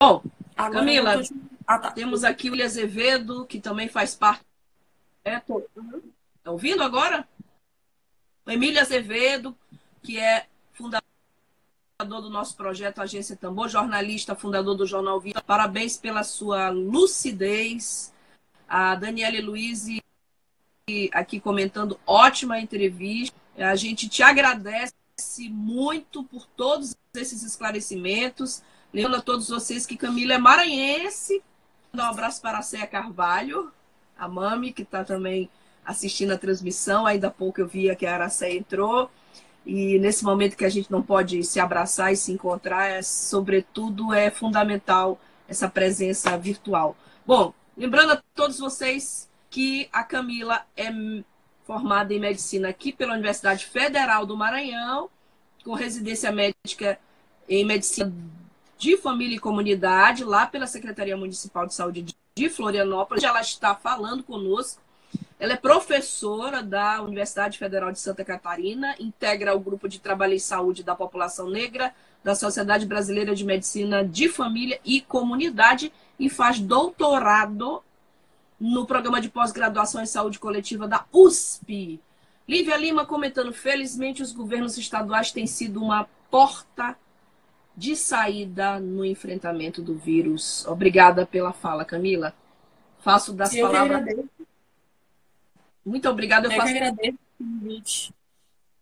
[0.00, 0.22] Bom,
[0.56, 1.34] Agora Camila, tô...
[1.66, 1.90] ah, tá.
[1.90, 4.44] temos aqui o Azevedo, que também faz parte
[5.26, 5.60] é, tô.
[6.42, 7.28] Tá ouvindo agora?
[8.46, 9.56] O Emílio Azevedo,
[10.02, 11.02] que é fundador
[11.98, 15.42] do nosso projeto Agência Tambor, jornalista, fundador do Jornal Vida.
[15.42, 18.14] Parabéns pela sua lucidez.
[18.68, 19.86] A Daniele Luiz
[21.12, 23.36] aqui comentando, ótima entrevista.
[23.58, 24.94] A gente te agradece
[25.50, 28.62] muito por todos esses esclarecimentos.
[28.94, 31.42] Lembrando a todos vocês que Camila é maranhense.
[31.92, 33.72] Um abraço para a Céia Carvalho
[34.18, 35.48] a Mami, que está também
[35.84, 37.06] assistindo a transmissão.
[37.06, 39.10] Ainda há pouco eu via que a Aracé entrou.
[39.64, 44.14] E nesse momento que a gente não pode se abraçar e se encontrar, é, sobretudo
[44.14, 46.96] é fundamental essa presença virtual.
[47.26, 50.90] Bom, lembrando a todos vocês que a Camila é
[51.64, 55.10] formada em medicina aqui pela Universidade Federal do Maranhão,
[55.64, 56.98] com residência médica
[57.48, 58.12] em medicina
[58.78, 62.14] de família e comunidade, lá pela Secretaria Municipal de Saúde de
[62.50, 63.24] Florianópolis.
[63.24, 64.82] Ela está falando conosco.
[65.38, 70.38] Ela é professora da Universidade Federal de Santa Catarina, integra o grupo de trabalho em
[70.38, 76.58] saúde da população negra da Sociedade Brasileira de Medicina de Família e Comunidade e faz
[76.58, 77.82] doutorado
[78.58, 82.00] no programa de pós-graduação em saúde coletiva da USP.
[82.48, 86.96] Lívia Lima comentando: felizmente os governos estaduais têm sido uma porta
[87.76, 90.66] de saída no enfrentamento do vírus.
[90.66, 92.34] Obrigada pela fala, Camila.
[92.98, 94.24] Faço das eu palavras.
[95.84, 96.48] Muito obrigada.
[96.48, 96.72] Eu, eu faço...
[96.72, 98.14] que agradeço o convite.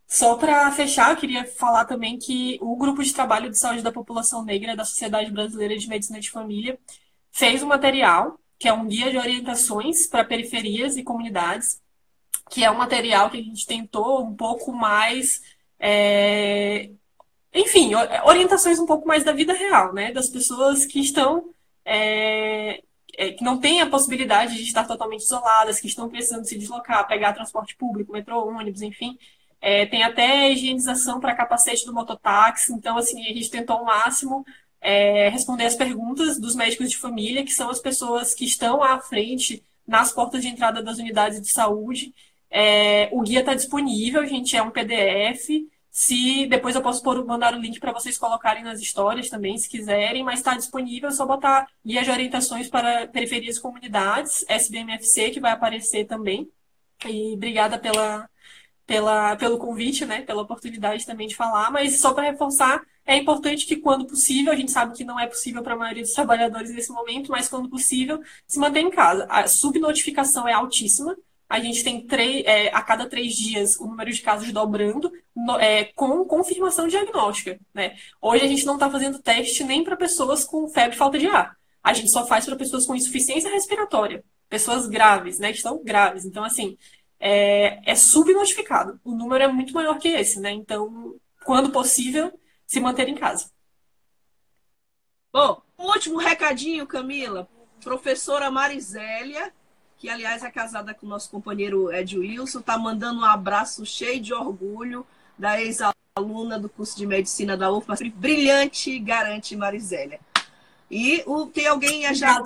[0.06, 3.90] Só para fechar, eu queria falar também que o Grupo de Trabalho de Saúde da
[3.90, 6.78] População Negra da Sociedade Brasileira de Medicina de Família
[7.32, 11.82] fez um material, que é um guia de orientações para periferias e comunidades,
[12.48, 15.42] que é um material que a gente tentou um pouco mais
[15.80, 16.90] é,
[17.54, 17.92] enfim,
[18.24, 20.12] orientações um pouco mais da vida real, né?
[20.12, 21.50] Das pessoas que estão.
[21.84, 22.82] É,
[23.16, 27.06] é, que não têm a possibilidade de estar totalmente isoladas, que estão precisando se deslocar,
[27.06, 29.18] pegar transporte público, metrô, ônibus, enfim.
[29.60, 32.72] É, tem até higienização para capacete do mototáxi.
[32.72, 34.44] Então, assim, a gente tentou ao máximo
[34.80, 39.00] é, responder as perguntas dos médicos de família, que são as pessoas que estão à
[39.00, 42.14] frente nas portas de entrada das unidades de saúde.
[42.50, 45.48] É, o guia está disponível, gente, é um PDF.
[45.96, 49.68] Se depois eu posso pôr, mandar o link para vocês colocarem nas histórias também, se
[49.68, 55.30] quiserem, mas está disponível, é só botar guia de orientações para periferias e comunidades, SBMFC,
[55.30, 56.50] que vai aparecer também.
[57.06, 58.28] E obrigada pela,
[58.84, 63.64] pela, pelo convite, né, pela oportunidade também de falar, mas só para reforçar, é importante
[63.64, 66.72] que quando possível, a gente sabe que não é possível para a maioria dos trabalhadores
[66.74, 69.26] nesse momento, mas quando possível, se mantenha em casa.
[69.30, 71.16] A subnotificação é altíssima,
[71.48, 75.12] a gente tem três, é, a cada três dias o número de casos dobrando
[75.60, 77.58] é, com confirmação diagnóstica.
[77.72, 77.96] Né?
[78.20, 81.26] Hoje a gente não está fazendo teste nem para pessoas com febre e falta de
[81.26, 81.56] ar.
[81.82, 86.24] A gente só faz para pessoas com insuficiência respiratória, pessoas graves, né, que estão graves.
[86.24, 86.78] Então, assim,
[87.20, 88.98] é, é subnotificado.
[89.04, 90.50] O número é muito maior que esse, né?
[90.50, 92.32] Então, quando possível,
[92.66, 93.50] se manter em casa.
[95.30, 97.46] Bom, último recadinho, Camila.
[97.82, 99.52] Professora Marisélia
[100.04, 104.20] que aliás é casada com o nosso companheiro Ed Wilson, está mandando um abraço cheio
[104.20, 105.06] de orgulho
[105.38, 105.80] da ex
[106.16, 110.20] aluna do curso de medicina da UFMA, brilhante, garante Marisélia.
[110.90, 112.40] E o, tem alguém já.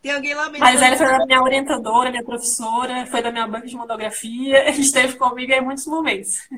[0.00, 0.64] tem alguém lá mesmo.
[0.64, 5.52] Marisélia foi da minha orientadora, minha professora, foi da minha banca de monografia, esteve comigo
[5.52, 6.48] em muitos momentos.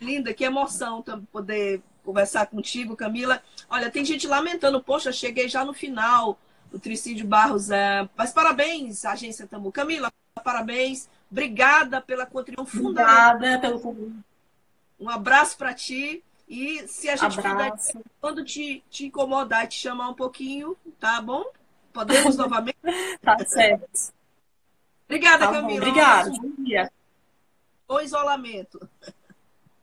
[0.00, 3.42] Linda, que emoção poder conversar contigo, Camila.
[3.68, 6.38] Olha, tem gente lamentando, poxa, cheguei já no final,
[6.72, 7.70] o Tricídio Barros.
[7.70, 8.08] É...
[8.16, 9.72] Mas parabéns, agência Tamu.
[9.72, 10.12] Camila,
[10.44, 11.08] parabéns.
[11.34, 13.34] Obrigada pela contribuição fundamental.
[13.34, 14.24] Obrigada pelo convite.
[15.00, 16.22] Um abraço para ti.
[16.48, 17.72] E se a gente puder,
[18.20, 21.44] quando te, te incomodar, te chamar um pouquinho, tá bom?
[21.92, 22.78] Podemos novamente?
[23.20, 24.12] tá certo.
[25.06, 25.78] Obrigada, tá Camila.
[25.78, 26.30] Obrigada.
[26.30, 26.92] Bom dia.
[27.88, 28.88] Bom isolamento.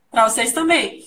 [0.09, 1.05] Para vocês também.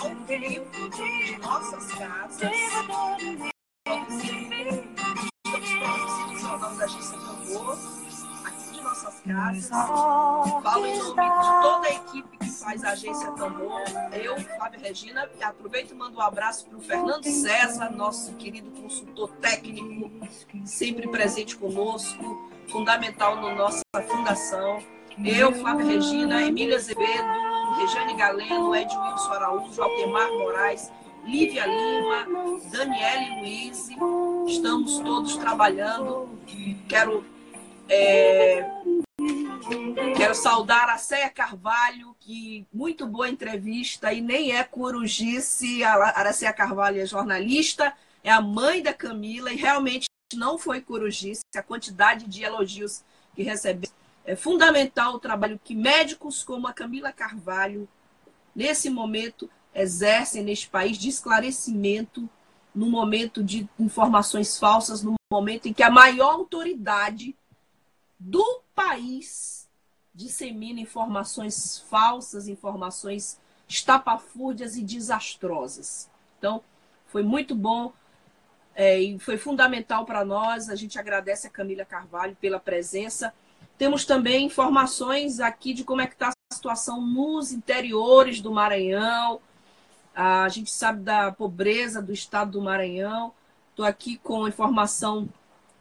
[0.00, 3.48] Ao vivo de nossas casas.
[6.78, 7.18] Da Agência
[8.44, 9.68] aqui de nossas casas.
[10.62, 13.80] Falo em nome de toda a equipe que faz a Agência Tambor.
[14.12, 18.70] Eu, Flávia Regina, e aproveito e mando um abraço para o Fernando César, nosso querido
[18.72, 20.10] consultor técnico,
[20.66, 24.82] sempre presente conosco fundamental na nossa fundação.
[25.24, 27.26] Eu, Flávia Regina, Emília Azevedo,
[27.78, 30.92] Regiane Galeno, Ed Wilson Araújo, Altemar Moraes,
[31.28, 32.26] Lívia Lima,
[32.70, 33.90] Daniele Luiz,
[34.48, 36.26] estamos todos trabalhando.
[36.88, 37.22] Quero,
[37.86, 38.66] é,
[40.16, 45.84] quero saudar a Céia Carvalho, que muito boa entrevista e nem é corujice.
[45.84, 47.92] A Aracéia Carvalho é jornalista,
[48.24, 53.04] é a mãe da Camila e realmente não foi corujice, a quantidade de elogios
[53.36, 53.90] que recebeu.
[54.24, 57.86] É fundamental o trabalho que médicos como a Camila Carvalho,
[58.56, 62.28] nesse momento, exercem neste país de esclarecimento,
[62.74, 67.34] no momento de informações falsas, no momento em que a maior autoridade
[68.18, 69.68] do país
[70.14, 76.10] dissemina informações falsas, informações estapafúrdias e desastrosas.
[76.38, 76.62] Então,
[77.06, 77.92] foi muito bom
[78.74, 80.68] é, e foi fundamental para nós.
[80.68, 83.32] A gente agradece a Camila Carvalho pela presença.
[83.76, 89.40] Temos também informações aqui de como é que está a situação nos interiores do Maranhão.
[90.20, 93.32] A gente sabe da pobreza do estado do Maranhão.
[93.70, 95.28] Estou aqui com informação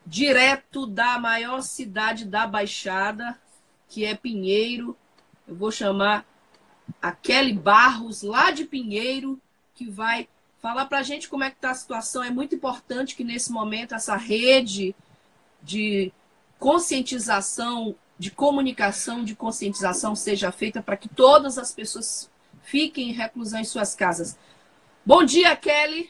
[0.05, 3.35] direto da maior cidade da Baixada,
[3.89, 4.95] que é Pinheiro.
[5.47, 6.23] Eu vou chamar
[7.01, 9.41] a Kelly Barros, lá de Pinheiro,
[9.73, 12.21] que vai falar para a gente como é que está a situação.
[12.23, 14.95] É muito importante que nesse momento essa rede
[15.63, 16.13] de
[16.59, 22.29] conscientização, de comunicação, de conscientização seja feita para que todas as pessoas
[22.67, 24.37] fiquem em reclusão em suas casas.
[25.05, 26.09] Bom dia, Kelly.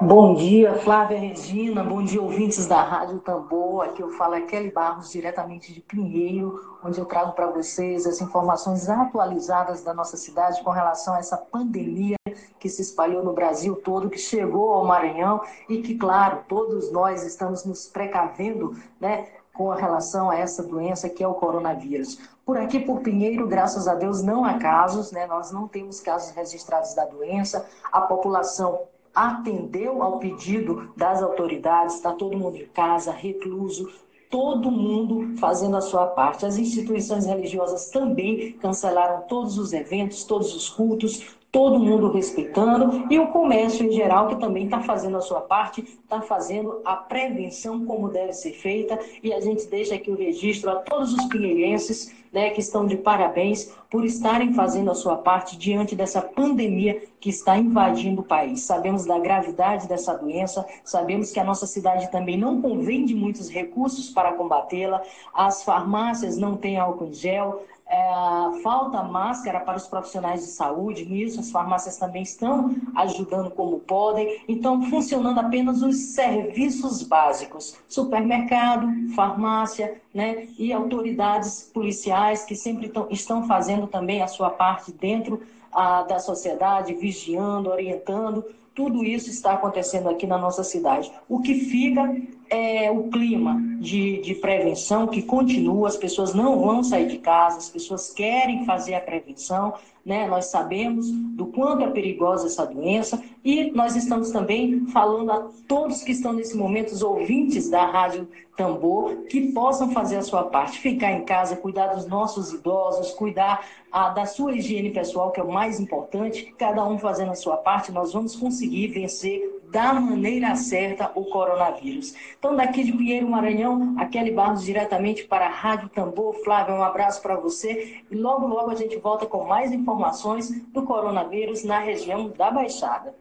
[0.00, 1.82] Bom dia, Flávia Regina.
[1.82, 3.84] Bom dia, ouvintes da Rádio Tambor.
[3.84, 8.20] Aqui eu falo é Kelly Barros, diretamente de Pinheiro, onde eu trago para vocês as
[8.20, 12.16] informações atualizadas da nossa cidade com relação a essa pandemia
[12.60, 17.24] que se espalhou no Brasil todo, que chegou ao Maranhão e que, claro, todos nós
[17.24, 19.26] estamos nos precavendo, né?
[19.58, 22.16] com relação a essa doença que é o coronavírus.
[22.48, 25.26] Por aqui, por Pinheiro, graças a Deus, não há casos, né?
[25.26, 28.84] nós não temos casos registrados da doença, a população
[29.14, 33.92] atendeu ao pedido das autoridades, está todo mundo em casa, recluso,
[34.30, 36.46] todo mundo fazendo a sua parte.
[36.46, 43.18] As instituições religiosas também cancelaram todos os eventos, todos os cultos, todo mundo respeitando, e
[43.18, 47.84] o comércio em geral, que também está fazendo a sua parte, está fazendo a prevenção
[47.86, 52.14] como deve ser feita, e a gente deixa aqui o registro a todos os pinheirenses
[52.32, 57.30] né, que estão de parabéns por estarem fazendo a sua parte diante dessa pandemia que
[57.30, 58.60] está invadindo o país.
[58.60, 63.48] Sabemos da gravidade dessa doença, sabemos que a nossa cidade também não convém de muitos
[63.48, 69.86] recursos para combatê-la, as farmácias não têm álcool em gel, é, falta máscara para os
[69.86, 75.96] profissionais de saúde, nisso as farmácias também estão ajudando como podem, então funcionando apenas os
[75.96, 84.28] serviços básicos, supermercado, farmácia, né, e autoridades policiais que sempre tão, estão fazendo também a
[84.28, 85.40] sua parte dentro
[85.72, 91.10] a, da sociedade, vigiando, orientando, tudo isso está acontecendo aqui na nossa cidade.
[91.28, 92.14] O que fica
[92.50, 97.58] é o clima de, de prevenção que continua, as pessoas não vão sair de casa,
[97.58, 99.74] as pessoas querem fazer a prevenção,
[100.04, 100.26] né?
[100.26, 106.02] Nós sabemos do quanto é perigosa essa doença e nós estamos também falando a todos
[106.02, 108.26] que estão nesse momento, os ouvintes da Rádio
[108.56, 113.64] Tambor, que possam fazer a sua parte, ficar em casa, cuidar dos nossos idosos, cuidar
[113.92, 117.58] a, da sua higiene pessoal, que é o mais importante, cada um fazendo a sua
[117.58, 122.14] parte, nós vamos conseguir vencer da maneira certa o coronavírus.
[122.38, 126.34] Então, daqui de Pinheiro, Maranhão, a Kelly Barros diretamente para a Rádio Tambor.
[126.42, 130.82] Flávio, um abraço para você e logo, logo a gente volta com mais informações do
[130.82, 133.14] coronavírus na região da Baixada.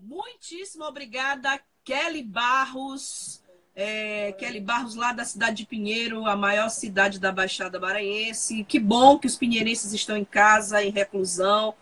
[0.00, 3.42] Muitíssimo obrigada, Kelly Barros.
[3.76, 8.64] É, Kelly Barros, lá da cidade de Pinheiro, a maior cidade da Baixada Maranhense.
[8.64, 11.74] Que bom que os pinheirenses estão em casa, em reclusão.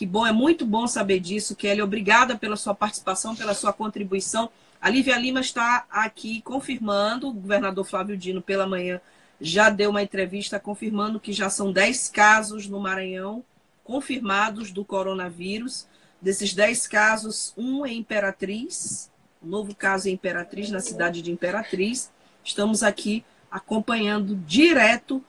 [0.00, 1.82] Que bom, é muito bom saber disso, Kelly.
[1.82, 4.48] Obrigada pela sua participação, pela sua contribuição.
[4.80, 8.98] A Lívia Lima está aqui confirmando, o governador Flávio Dino, pela manhã,
[9.38, 13.44] já deu uma entrevista confirmando que já são 10 casos no Maranhão
[13.84, 15.86] confirmados do coronavírus.
[16.18, 19.10] Desses 10 casos, um é Imperatriz,
[19.42, 22.10] novo caso em Imperatriz, na cidade de Imperatriz.
[22.42, 25.22] Estamos aqui acompanhando direto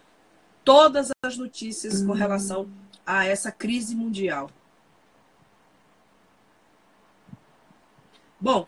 [0.63, 2.69] todas as notícias com relação
[3.05, 4.49] a essa crise mundial.
[8.41, 8.65] Bom,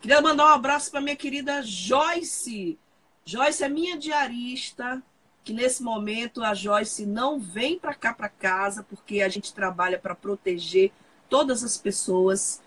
[0.00, 2.78] queria mandar um abraço para minha querida Joyce.
[3.22, 5.02] Joyce é minha diarista,
[5.44, 9.98] que nesse momento a Joyce não vem para cá para casa, porque a gente trabalha
[9.98, 10.90] para proteger
[11.28, 12.62] todas as pessoas.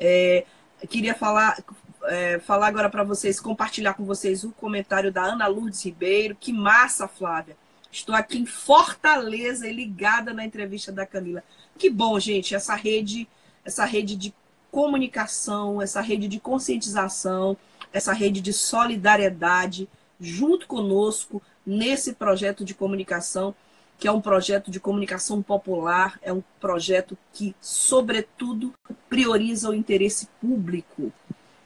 [0.00, 0.46] É,
[0.88, 1.62] queria falar,
[2.04, 6.34] é, falar agora para vocês, compartilhar com vocês o comentário da Ana Lourdes Ribeiro.
[6.34, 7.54] Que massa, Flávia.
[7.92, 11.44] Estou aqui em Fortaleza e ligada na entrevista da Camila.
[11.76, 13.28] Que bom, gente, essa rede,
[13.62, 14.34] essa rede de
[14.70, 17.56] comunicação, essa rede de conscientização,
[17.92, 19.88] essa rede de solidariedade
[20.20, 23.54] junto conosco nesse projeto de comunicação,
[23.98, 28.72] que é um projeto de comunicação popular, é um projeto que, sobretudo,
[29.08, 31.12] prioriza o interesse público.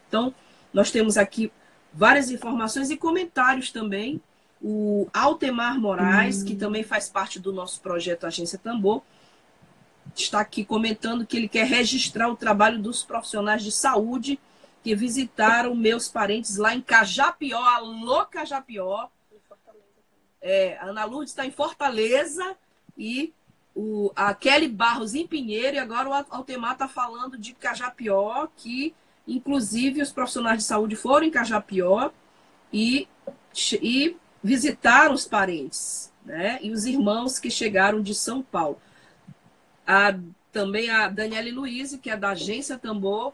[0.09, 0.33] Então,
[0.73, 1.53] nós temos aqui
[1.93, 4.21] várias informações e comentários também.
[4.63, 9.03] O Altemar Moraes, que também faz parte do nosso projeto Agência Tambor,
[10.17, 14.39] está aqui comentando que ele quer registrar o trabalho dos profissionais de saúde
[14.83, 17.59] que visitaram meus parentes lá em Cajapió.
[17.59, 19.09] Alô, Cajapió!
[20.41, 22.57] É, a Ana Lourdes está em Fortaleza
[22.97, 23.33] e
[23.75, 28.95] o, a Kelly Barros em Pinheiro, e agora o Altemar está falando de Cajapió, que
[29.29, 32.11] inclusive os profissionais de saúde foram em Cajapió
[32.73, 33.07] e,
[33.81, 36.59] e visitaram os parentes, né?
[36.63, 38.81] E os irmãos que chegaram de São Paulo.
[39.87, 40.19] A,
[40.53, 43.33] também a Daniele Luiz, que é da agência Tambor,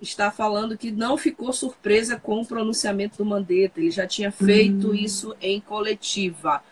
[0.00, 3.80] está falando que não ficou surpresa com o pronunciamento do Mandetta.
[3.80, 4.94] Ele já tinha feito uhum.
[4.94, 6.62] isso em coletiva.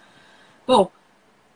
[0.67, 0.91] Bom,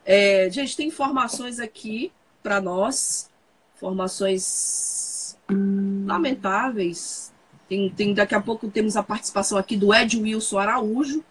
[0.05, 3.29] é, gente, tem informações aqui para nós,
[3.75, 6.05] informações uhum.
[6.05, 7.33] lamentáveis.
[7.67, 11.23] Tem, tem, daqui a pouco temos a participação aqui do Ed Wilson Araújo.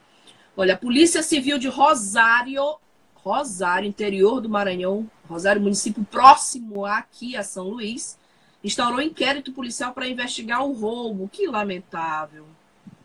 [0.57, 2.77] Olha, a Polícia Civil de Rosário,
[3.15, 8.19] Rosário, interior do Maranhão, Rosário, município próximo aqui a São Luís,
[8.63, 11.29] instaurou inquérito policial para investigar o roubo.
[11.29, 12.45] Que lamentável.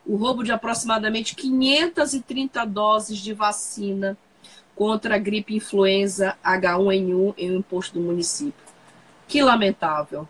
[0.05, 4.17] O roubo de aproximadamente 530 doses de vacina
[4.75, 8.53] contra a gripe influenza H1N1 em um posto do município.
[9.27, 10.27] Que lamentável.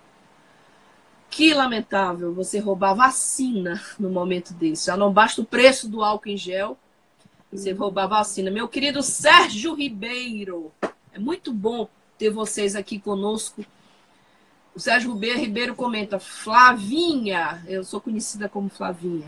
[1.29, 4.85] Que lamentável você roubar vacina no momento desse.
[4.87, 6.77] Já não basta o preço do álcool em gel,
[7.51, 8.49] você roubar vacina.
[8.49, 10.71] Meu querido Sérgio Ribeiro,
[11.17, 13.65] é muito bom ter vocês aqui conosco
[14.77, 19.25] o Sérgio Ribeiro comenta: Flavinha, eu sou conhecida como Flavinha,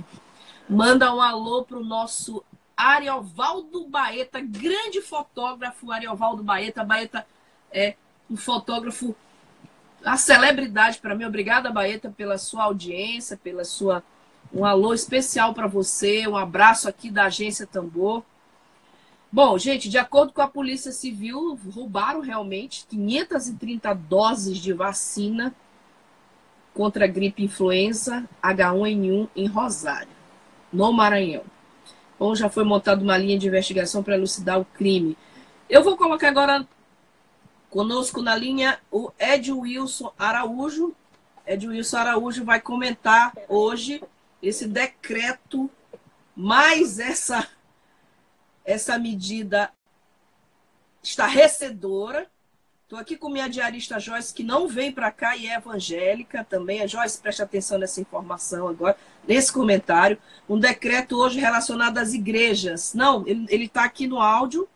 [0.69, 2.43] manda um alô para o nosso
[2.77, 6.83] Ariovaldo Baeta, grande fotógrafo Ariovaldo Baeta.
[6.83, 7.25] Baeta
[7.71, 7.95] é
[8.29, 9.15] um fotógrafo,
[10.05, 11.25] a celebridade para mim.
[11.25, 14.03] Obrigada, Baeta, pela sua audiência, pela sua.
[14.53, 18.23] Um alô especial para você, um abraço aqui da agência Tambor.
[19.31, 25.53] Bom, gente, de acordo com a Polícia Civil, roubaram realmente 530 doses de vacina
[26.73, 30.09] contra a gripe influenza H1N1 em Rosário,
[30.73, 31.43] no Maranhão.
[32.17, 35.15] Bom, já foi montada uma linha de investigação para elucidar o crime.
[35.69, 36.67] Eu vou colocar agora
[37.69, 40.95] conosco na linha o Ed Wilson Araújo.
[41.45, 44.01] Ed Wilson Araújo vai comentar hoje
[44.41, 45.69] esse decreto
[46.35, 47.47] mais essa
[48.65, 49.71] essa medida
[51.01, 52.29] estarrecedora.
[52.83, 56.81] Estou aqui com minha diarista Joyce, que não vem para cá e é evangélica também.
[56.81, 58.97] A Joyce, preste atenção nessa informação agora,
[59.27, 60.17] nesse comentário.
[60.49, 62.95] Um decreto hoje relacionado às igrejas.
[62.95, 64.67] Não, ele está aqui no áudio.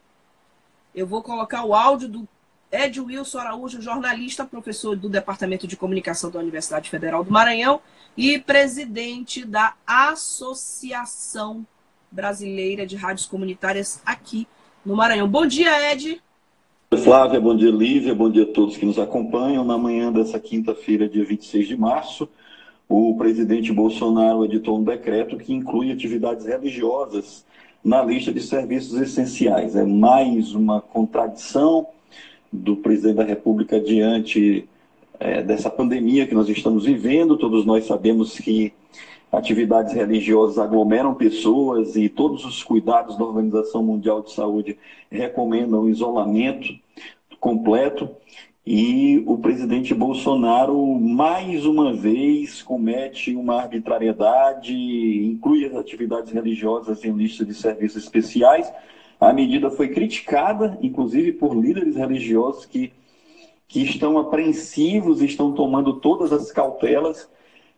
[0.93, 2.27] Eu vou colocar o áudio do
[2.71, 7.81] Ed Wilson Araújo, jornalista, professor do Departamento de Comunicação da Universidade Federal do Maranhão
[8.15, 11.65] e presidente da Associação
[12.13, 14.47] Brasileira de Rádios Comunitárias aqui
[14.85, 15.27] no Maranhão.
[15.27, 16.21] Bom dia, Ed.
[16.95, 19.65] Flávia, bom dia Lívia, bom dia a todos que nos acompanham.
[19.65, 22.29] Na manhã dessa quinta-feira, dia 26 de março,
[22.87, 27.43] o presidente Bolsonaro editou um decreto que inclui atividades religiosas
[27.83, 29.75] na lista de serviços essenciais.
[29.75, 31.87] É mais uma contradição
[32.51, 34.69] do presidente da República diante
[35.19, 37.39] é, dessa pandemia que nós estamos vivendo.
[37.39, 38.71] Todos nós sabemos que
[39.33, 44.77] atividades religiosas aglomeram pessoas e todos os cuidados da Organização Mundial de Saúde
[45.09, 46.71] recomendam isolamento
[47.39, 48.07] completo.
[48.65, 54.71] E o presidente Bolsonaro, mais uma vez, comete uma arbitrariedade,
[55.25, 58.71] inclui as atividades religiosas em lista de serviços especiais.
[59.19, 62.93] A medida foi criticada, inclusive, por líderes religiosos que,
[63.67, 67.27] que estão apreensivos, estão tomando todas as cautelas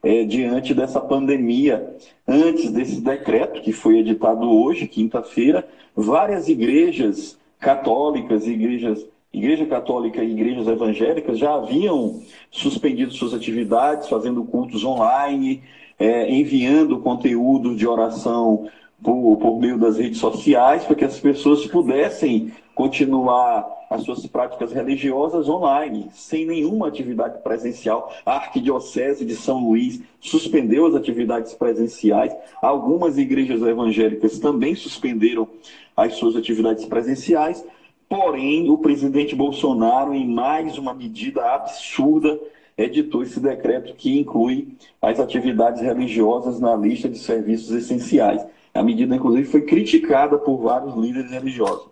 [0.05, 1.95] é, diante dessa pandemia.
[2.27, 10.31] Antes desse decreto, que foi editado hoje, quinta-feira, várias igrejas católicas, igrejas Igreja Católica e
[10.31, 15.61] igrejas evangélicas já haviam suspendido suas atividades, fazendo cultos online,
[15.99, 18.69] é, enviando conteúdo de oração
[19.03, 24.71] por, por meio das redes sociais, para que as pessoas pudessem continuar as suas práticas
[24.71, 28.11] religiosas online, sem nenhuma atividade presencial.
[28.25, 32.35] A Arquidiocese de São Luís suspendeu as atividades presenciais.
[32.61, 35.47] Algumas igrejas evangélicas também suspenderam
[35.95, 37.65] as suas atividades presenciais.
[38.09, 42.39] Porém, o presidente Bolsonaro, em mais uma medida absurda,
[42.77, 48.45] editou esse decreto que inclui as atividades religiosas na lista de serviços essenciais.
[48.75, 51.87] A medida, inclusive, foi criticada por vários líderes religiosos.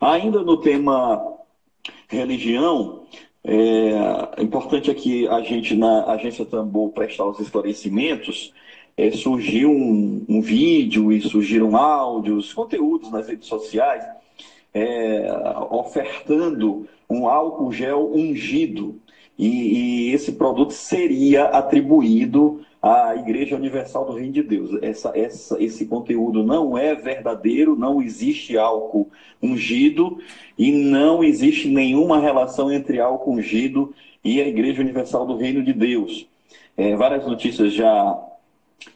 [0.00, 1.22] Ainda no tema
[2.08, 3.04] religião,
[3.44, 8.52] é importante aqui a gente, na agência Tambor, prestar os esclarecimentos.
[8.96, 14.04] É, surgiu um, um vídeo e surgiram áudios, conteúdos nas redes sociais
[14.74, 15.26] é,
[15.70, 19.00] ofertando um álcool gel ungido.
[19.38, 24.82] E, e, esse produto seria atribuído à Igreja Universal do Reino de Deus.
[24.82, 29.08] Essa, essa, esse conteúdo não é verdadeiro, não existe álcool
[29.40, 30.18] ungido
[30.58, 35.72] e não existe nenhuma relação entre álcool ungido e a Igreja Universal do Reino de
[35.72, 36.26] Deus.
[36.76, 38.20] É, várias notícias já,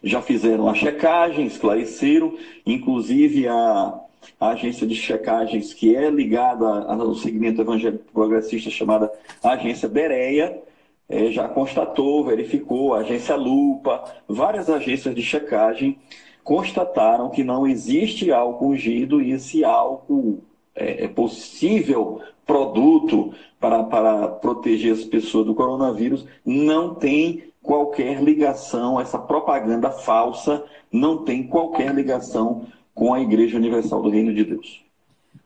[0.03, 4.01] já fizeram a checagem, esclareceram, inclusive a
[4.41, 9.11] a agência de checagens que é ligada ao segmento evangélico progressista chamada
[9.43, 10.61] Agência Bereia,
[11.09, 15.99] é, já constatou, verificou, a agência Lupa, várias agências de checagem
[16.43, 20.43] constataram que não existe álcool ungido e esse álcool
[20.75, 29.01] é, é possível produto para, para proteger as pessoas do coronavírus não tem qualquer ligação,
[29.01, 34.85] essa propaganda falsa não tem qualquer ligação com a Igreja Universal do Reino de Deus.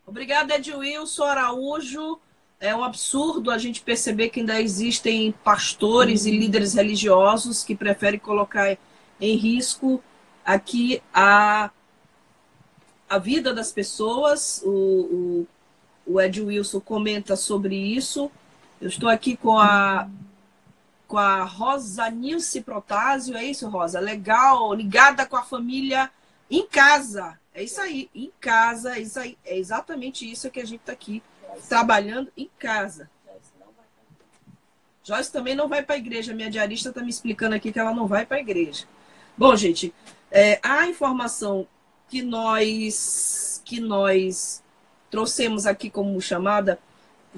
[0.07, 2.19] Obrigada, Edwilson Araújo.
[2.61, 8.21] É um absurdo a gente perceber que ainda existem pastores e líderes religiosos que preferem
[8.21, 8.77] colocar
[9.19, 10.05] em risco
[10.45, 11.71] aqui a,
[13.09, 14.61] a vida das pessoas.
[14.63, 15.47] O,
[16.07, 18.31] o, o Ed Wilson comenta sobre isso.
[18.79, 20.07] Eu estou aqui com a
[21.09, 23.99] com a Rosa Nilce Protásio, é isso, Rosa?
[23.99, 26.09] Legal, ligada com a família
[26.49, 27.37] em casa.
[27.53, 30.93] É isso aí, em casa, é, isso aí, é exatamente isso que a gente está
[30.93, 31.21] aqui
[31.69, 33.09] trabalhando em casa.
[35.03, 36.35] Joyce também não vai para a igreja.
[36.35, 38.85] Minha diarista está me explicando aqui que ela não vai para a igreja.
[39.37, 39.93] Bom, gente,
[40.31, 41.67] é, a informação
[42.09, 44.63] que nós que nós
[45.11, 46.79] trouxemos aqui como chamada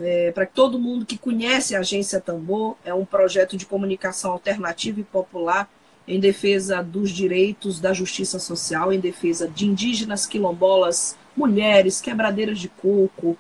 [0.01, 5.01] é, para todo mundo que conhece a agência Tambor é um projeto de comunicação alternativa
[5.01, 5.71] e popular
[6.09, 12.69] em defesa dos direitos da justiça social, em defesa de indígenas, quilombolas, mulheres, quebradeiras de
[12.69, 13.39] coco,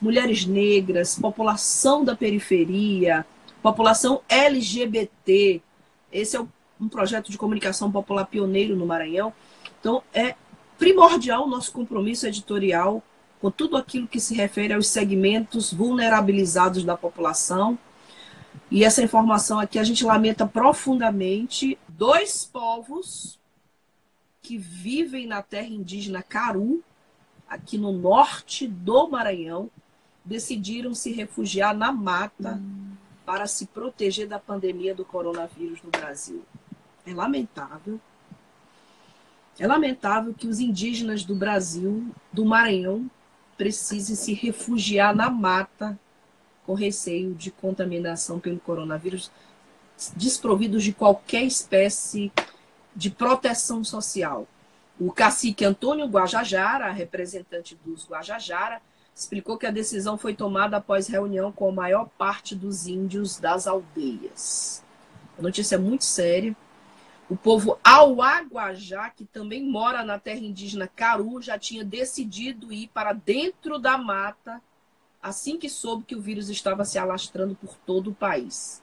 [0.00, 3.26] mulheres negras, população da periferia,
[3.62, 5.62] população LGBT.
[6.12, 6.40] Esse é
[6.80, 9.32] um projeto de comunicação popular pioneiro no Maranhão.
[9.80, 10.34] Então, é
[10.78, 13.02] primordial o nosso compromisso editorial
[13.40, 17.78] com tudo aquilo que se refere aos segmentos vulnerabilizados da população.
[18.70, 23.38] E essa informação aqui a gente lamenta profundamente dois povos
[24.40, 26.82] que vivem na terra indígena Caru,
[27.48, 29.70] aqui no norte do Maranhão,
[30.24, 32.92] decidiram se refugiar na mata hum.
[33.26, 36.42] para se proteger da pandemia do coronavírus no Brasil.
[37.06, 38.00] É lamentável.
[39.58, 43.08] É lamentável que os indígenas do Brasil, do Maranhão,
[43.56, 45.98] precisem se refugiar na mata
[46.66, 49.30] com receio de contaminação pelo coronavírus
[50.16, 52.32] desprovidos de qualquer espécie
[52.96, 54.48] de proteção social.
[54.98, 58.80] O cacique Antônio Guajajara, representante dos Guajajara,
[59.14, 63.66] explicou que a decisão foi tomada após reunião com a maior parte dos índios das
[63.66, 64.82] aldeias.
[65.38, 66.56] A notícia é muito séria.
[67.28, 73.12] O povo Auaguajá, que também mora na terra indígena Caru, já tinha decidido ir para
[73.12, 74.60] dentro da mata
[75.22, 78.82] assim que soube que o vírus estava se alastrando por todo o país.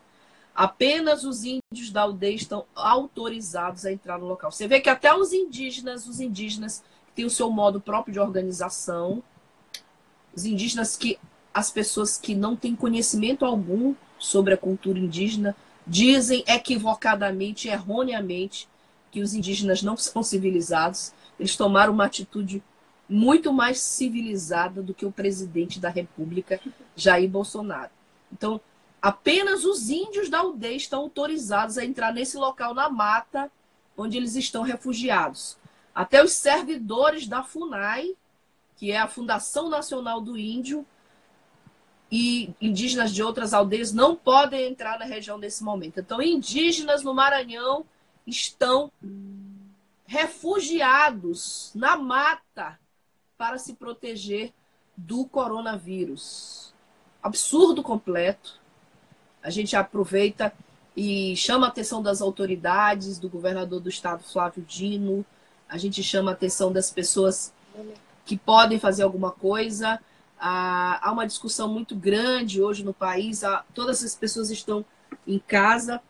[0.56, 4.52] Apenas os índios da aldeia estão autorizados a entrar no local.
[4.52, 6.84] Você vê que até os indígenas, os indígenas
[7.16, 9.22] têm o seu modo próprio de organização,
[10.36, 11.18] os indígenas que
[11.54, 15.56] as pessoas que não têm conhecimento algum sobre a cultura indígena
[15.86, 18.70] dizem equivocadamente, erroneamente,
[19.12, 21.12] que os indígenas não são civilizados.
[21.40, 22.64] Eles tomaram uma atitude
[23.10, 26.62] muito mais civilizada do que o presidente da República,
[26.96, 27.90] Jair Bolsonaro.
[28.32, 28.62] Então,
[29.02, 33.52] apenas os índios da aldeia estão autorizados a entrar nesse local na mata
[33.98, 35.58] onde eles estão refugiados.
[35.94, 38.16] Até os servidores da FUNAI,
[38.82, 40.84] que é a Fundação Nacional do Índio,
[42.12, 46.00] e indígenas de outras aldeias não podem entrar na região nesse momento.
[46.00, 47.86] Então, indígenas no Maranhão
[48.26, 48.92] estão
[50.08, 52.80] refugiados na mata
[53.38, 54.52] para se proteger
[54.98, 56.74] do coronavírus.
[57.22, 58.60] Absurdo completo.
[59.44, 60.52] A gente aproveita
[60.98, 65.24] e chama a atenção das autoridades, do governador do estado, Flávio Dino.
[65.70, 67.54] A gente chama a atenção das pessoas
[68.26, 70.00] que podem fazer alguma coisa
[70.42, 73.42] há uma discussão muito grande hoje no país,
[73.76, 74.84] todas as pessoas estão
[75.28, 76.02] em casa.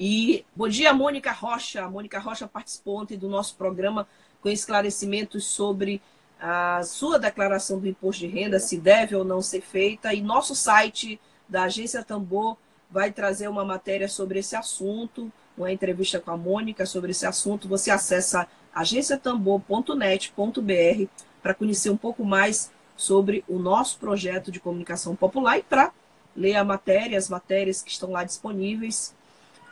[0.00, 1.84] E bom dia, Mônica Rocha.
[1.84, 4.06] A Mônica Rocha participou ontem do nosso programa
[4.42, 6.02] com esclarecimentos sobre
[6.40, 10.12] a sua declaração do imposto de renda, se deve ou não ser feita.
[10.12, 12.56] E nosso site da Agência Tambor
[12.90, 17.68] vai trazer uma matéria sobre esse assunto, uma entrevista com a Mônica sobre esse assunto.
[17.68, 21.08] Você acessa agenciatambor.net.br
[21.42, 25.90] para conhecer um pouco mais sobre o nosso projeto de comunicação popular e para
[26.36, 29.14] ler a matéria, as matérias que estão lá disponíveis.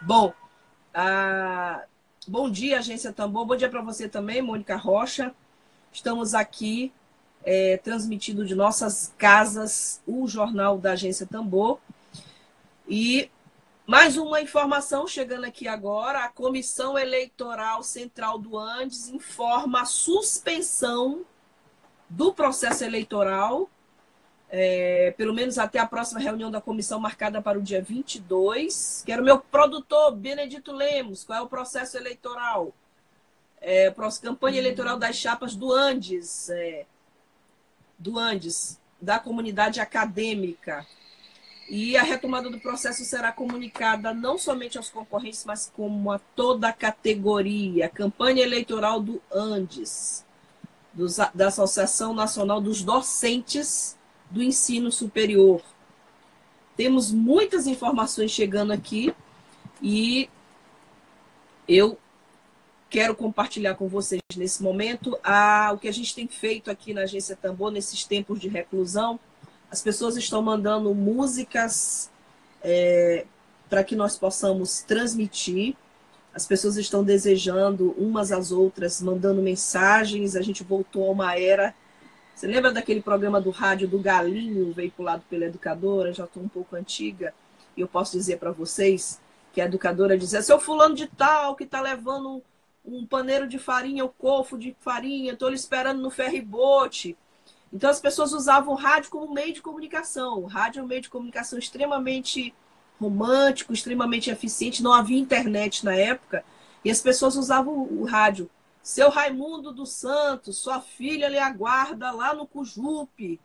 [0.00, 0.32] Bom,
[0.94, 1.82] ah,
[2.26, 3.44] bom dia, Agência Tambor.
[3.44, 5.34] Bom dia para você também, Mônica Rocha.
[5.92, 6.90] Estamos aqui
[7.44, 11.78] é, transmitindo de nossas casas o jornal da Agência Tambor.
[12.88, 13.28] E
[13.86, 21.24] mais uma informação chegando aqui agora: a Comissão Eleitoral Central do Andes informa a suspensão
[22.08, 23.68] do processo eleitoral,
[24.48, 29.02] é, pelo menos até a próxima reunião da comissão marcada para o dia 22.
[29.04, 32.72] Quero meu produtor, Benedito Lemos, qual é o processo eleitoral?
[33.60, 36.86] É, campanha eleitoral das chapas do Andes, é,
[37.98, 40.86] do Andes, da comunidade acadêmica.
[41.68, 46.68] E a retomada do processo será comunicada não somente aos concorrentes, mas como a toda
[46.68, 47.88] a categoria.
[47.88, 50.24] Campanha eleitoral do Andes
[50.94, 53.96] dos, da Associação Nacional dos Docentes
[54.30, 55.60] do Ensino Superior.
[56.76, 59.14] Temos muitas informações chegando aqui
[59.82, 60.28] e
[61.68, 61.98] eu
[62.88, 67.02] quero compartilhar com vocês nesse momento a, o que a gente tem feito aqui na
[67.02, 69.18] Agência Tambor nesses tempos de reclusão.
[69.74, 72.08] As pessoas estão mandando músicas
[72.62, 73.26] é,
[73.68, 75.74] para que nós possamos transmitir.
[76.32, 80.36] As pessoas estão desejando umas às outras, mandando mensagens.
[80.36, 81.74] A gente voltou a uma era.
[82.32, 86.12] Você lembra daquele programa do rádio do Galinho, veiculado pela educadora?
[86.12, 87.34] Já estou um pouco antiga.
[87.76, 89.20] E eu posso dizer para vocês
[89.52, 92.40] que a educadora dizia: seu fulano de tal que está levando
[92.84, 97.16] um, paneiro de farinha, o um cofo de farinha, estou lhe esperando no ferribote.
[97.72, 100.38] Então as pessoas usavam o rádio como meio de comunicação.
[100.38, 102.54] O rádio é um meio de comunicação extremamente
[103.00, 104.82] romântico, extremamente eficiente.
[104.82, 106.44] Não havia internet na época
[106.84, 108.48] e as pessoas usavam o rádio.
[108.82, 113.40] Seu Raimundo dos Santos, sua filha lhe aguarda lá no Cujupe.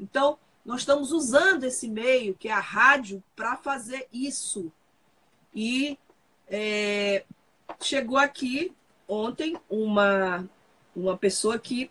[0.00, 4.70] Então, nós estamos usando esse meio, que é a rádio, para fazer isso.
[5.54, 5.96] E
[6.48, 7.24] é,
[7.80, 8.72] chegou aqui
[9.06, 10.48] ontem uma,
[10.94, 11.90] uma pessoa que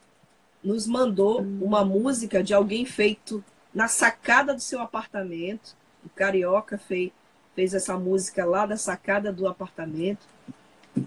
[0.67, 3.43] nos mandou uma música de alguém feito
[3.73, 5.75] na sacada do seu apartamento
[6.07, 7.11] o Carioca fez,
[7.53, 10.25] fez essa música lá da sacada do apartamento.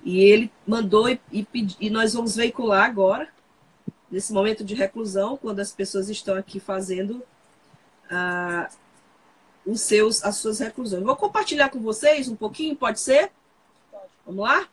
[0.04, 1.46] E ele mandou e, e,
[1.80, 3.28] e nós vamos veicular agora,
[4.10, 7.22] nesse momento de reclusão, quando as pessoas estão aqui fazendo
[8.10, 8.68] ah,
[9.66, 11.02] os seus, as suas reclusões.
[11.02, 13.32] Vou compartilhar com vocês um pouquinho, pode ser?
[14.26, 14.68] Vamos lá?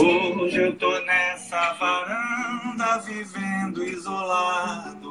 [0.00, 5.08] Hoje eu tô nessa varanda vivendo isolado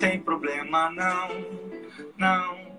[0.00, 1.28] tem problema não,
[2.16, 2.70] não.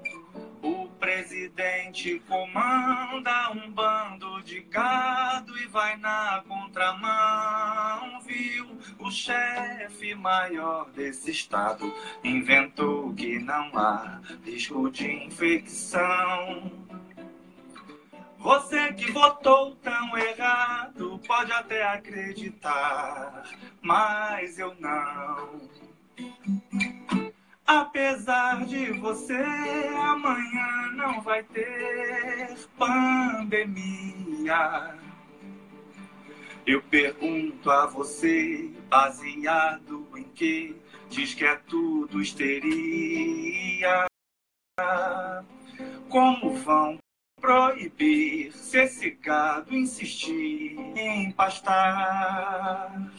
[0.64, 8.76] O presidente comanda um bando de gado e vai na contramão, viu?
[8.98, 11.94] O chefe maior desse estado
[12.24, 16.72] inventou que não há risco de infecção.
[18.42, 23.44] Você que votou tão errado pode até acreditar,
[23.80, 25.62] mas eu não.
[27.68, 29.44] Apesar de você,
[29.96, 33.78] amanhã não vai ter pandemia.
[36.66, 40.76] Eu pergunto a você, baseado em que
[41.10, 44.08] diz que é tudo histeria.
[46.10, 46.98] Como vão
[47.42, 53.12] proibir se esse gado insistir em pastar?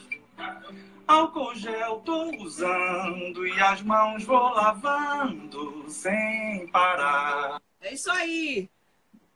[1.06, 7.60] Álcool gel tô usando e as mãos vou lavando sem parar.
[7.80, 8.70] É isso aí.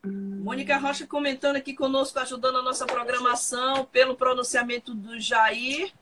[0.05, 5.93] Mônica Rocha comentando aqui conosco, ajudando a nossa programação pelo pronunciamento do Jair,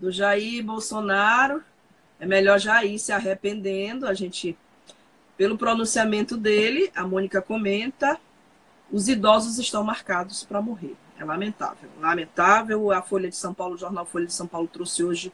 [0.00, 1.62] do Jair Bolsonaro.
[2.18, 4.06] É melhor Jair se arrependendo.
[4.06, 4.56] A gente,
[5.36, 8.18] pelo pronunciamento dele, a Mônica comenta,
[8.90, 10.94] os idosos estão marcados para morrer.
[11.18, 11.88] É lamentável.
[12.00, 12.90] Lamentável.
[12.90, 15.32] A Folha de São Paulo, o jornal Folha de São Paulo trouxe hoje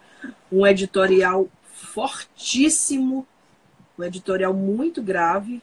[0.53, 3.27] um editorial fortíssimo,
[3.99, 5.63] um editorial muito grave.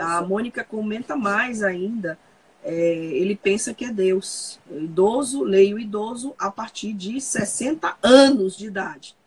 [0.00, 2.18] A Mônica comenta mais ainda.
[2.64, 4.58] É, ele pensa que é Deus.
[4.70, 9.17] Idoso, leio idoso a partir de 60 anos de idade.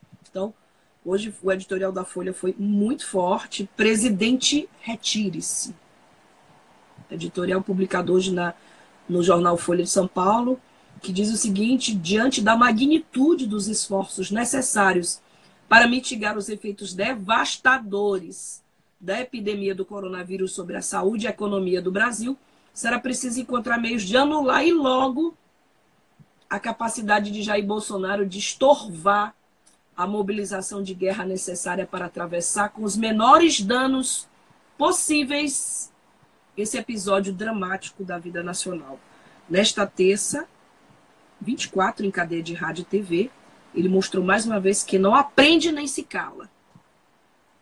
[1.04, 3.68] Hoje o editorial da Folha foi muito forte.
[3.76, 5.74] Presidente, retire-se.
[7.10, 8.54] Editorial publicado hoje na,
[9.10, 10.62] no jornal Folha de São Paulo,
[11.02, 15.20] que diz o seguinte: diante da magnitude dos esforços necessários
[15.68, 18.64] para mitigar os efeitos devastadores
[19.00, 22.38] da epidemia do coronavírus sobre a saúde e a economia do Brasil,
[22.72, 25.36] será preciso encontrar meios de anular e logo
[26.48, 29.34] a capacidade de Jair Bolsonaro de estorvar
[30.02, 34.28] a mobilização de guerra necessária para atravessar com os menores danos
[34.76, 35.92] possíveis
[36.58, 39.00] esse episódio dramático da vida nacional.
[39.48, 40.48] Nesta terça,
[41.40, 43.30] 24 em cadeia de rádio e TV,
[43.76, 46.50] ele mostrou mais uma vez que não aprende nem se cala.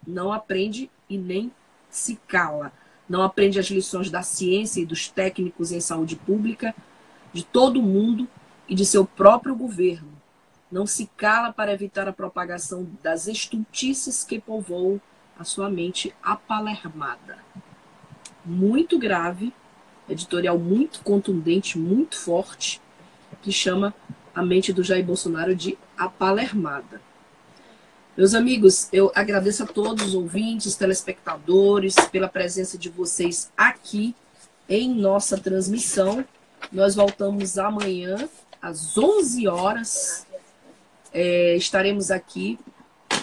[0.07, 1.51] Não aprende e nem
[1.89, 2.71] se cala.
[3.07, 6.73] Não aprende as lições da ciência e dos técnicos em saúde pública,
[7.33, 8.29] de todo mundo
[8.65, 10.18] e de seu próprio governo.
[10.72, 15.01] Não se cala para evitar a propagação das estultices que povoam
[15.38, 17.39] a sua mente apalermada
[18.49, 19.53] muito grave,
[20.09, 22.82] editorial muito contundente, muito forte,
[23.41, 23.93] que chama
[24.34, 27.01] a mente do Jair Bolsonaro de apalermada.
[28.17, 34.15] Meus amigos, eu agradeço a todos os ouvintes, telespectadores, pela presença de vocês aqui
[34.67, 36.26] em nossa transmissão.
[36.72, 38.28] Nós voltamos amanhã,
[38.61, 40.28] às 11 horas.
[41.14, 42.60] É, estaremos aqui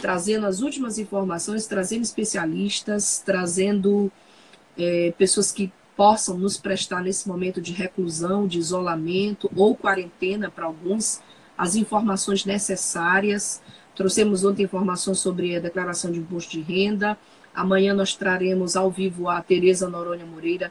[0.01, 4.11] trazendo as últimas informações, trazendo especialistas, trazendo
[4.77, 10.67] é, pessoas que possam nos prestar nesse momento de reclusão, de isolamento ou quarentena para
[10.67, 11.23] alguns,
[11.57, 13.63] as informações necessárias.
[13.95, 17.17] Trouxemos ontem informações sobre a declaração de imposto de renda.
[17.55, 20.71] Amanhã nós traremos ao vivo a Tereza Noronha Moreira,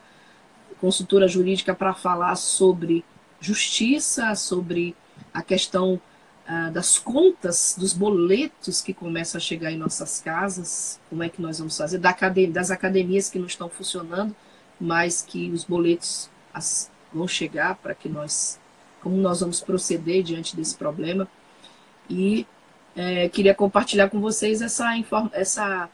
[0.79, 3.03] consultora jurídica, para falar sobre
[3.39, 4.95] justiça, sobre
[5.33, 5.99] a questão
[6.47, 11.41] ah, das contas, dos boletos que começam a chegar em nossas casas, como é que
[11.41, 14.35] nós vamos fazer, da academia, das academias que não estão funcionando,
[14.79, 18.59] mas que os boletos as, vão chegar para que nós,
[19.01, 21.27] como nós vamos proceder diante desse problema.
[22.07, 22.45] E
[22.95, 24.91] é, queria compartilhar com vocês essa,
[25.33, 25.89] essa,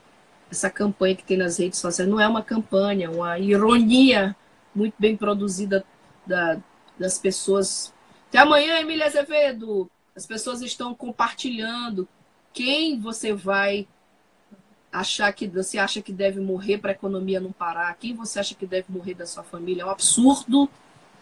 [0.52, 2.10] essa campanha que tem nas redes sociais.
[2.12, 4.36] Não é uma campanha, uma ironia
[4.76, 5.86] muito bem produzida
[6.28, 6.60] da,
[7.00, 7.94] das pessoas.
[8.28, 9.90] Até amanhã, Emília Azevedo!
[10.22, 12.08] As pessoas estão compartilhando
[12.54, 13.88] quem você vai
[14.92, 18.54] achar que você acha que deve morrer para a economia não parar, quem você acha
[18.54, 19.82] que deve morrer da sua família.
[19.82, 20.70] É um absurdo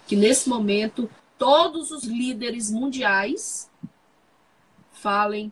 [0.05, 3.71] que nesse momento todos os líderes mundiais
[4.91, 5.49] falem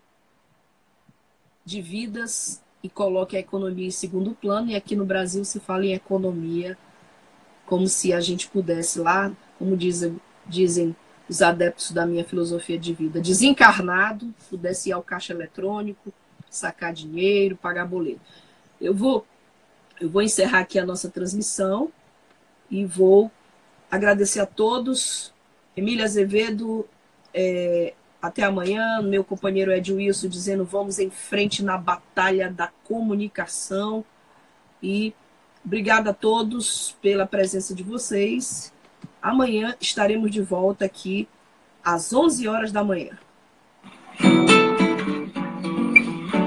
[1.64, 5.86] de vidas e coloquem a economia em segundo plano, e aqui no Brasil se fala
[5.86, 6.78] em economia
[7.66, 10.94] como se a gente pudesse lá, como dizem, dizem
[11.30, 16.14] os adeptos da minha filosofia de vida, desencarnado, pudesse ir ao caixa eletrônico,
[16.50, 18.22] sacar dinheiro, pagar boleto.
[18.80, 19.26] Eu vou,
[20.00, 21.92] eu vou encerrar aqui a nossa transmissão
[22.72, 23.32] e vou
[23.92, 25.34] agradecer a todos.
[25.76, 26.88] Emília Azevedo,
[27.34, 29.02] é, até amanhã.
[29.02, 34.06] Meu companheiro Ed Wilson dizendo vamos em frente na batalha da comunicação.
[34.82, 35.14] E
[35.68, 38.72] Obrigada a todos pela presença de vocês.
[39.28, 41.28] Amanhã estaremos de volta aqui
[41.84, 43.12] às 11 horas da manhã.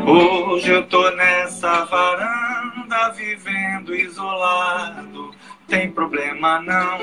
[0.06, 5.30] Hoje eu tô nessa varanda vivendo isolado.
[5.68, 6.98] Tem problema não,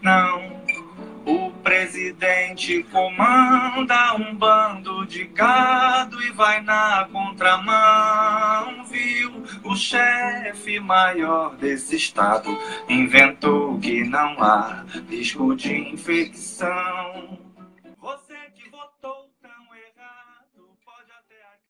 [0.00, 0.63] não.
[1.26, 9.42] O presidente comanda um bando de gado e vai na contramão, viu?
[9.62, 12.56] O chefe maior desse estado
[12.88, 17.43] inventou que não há risco de infecção.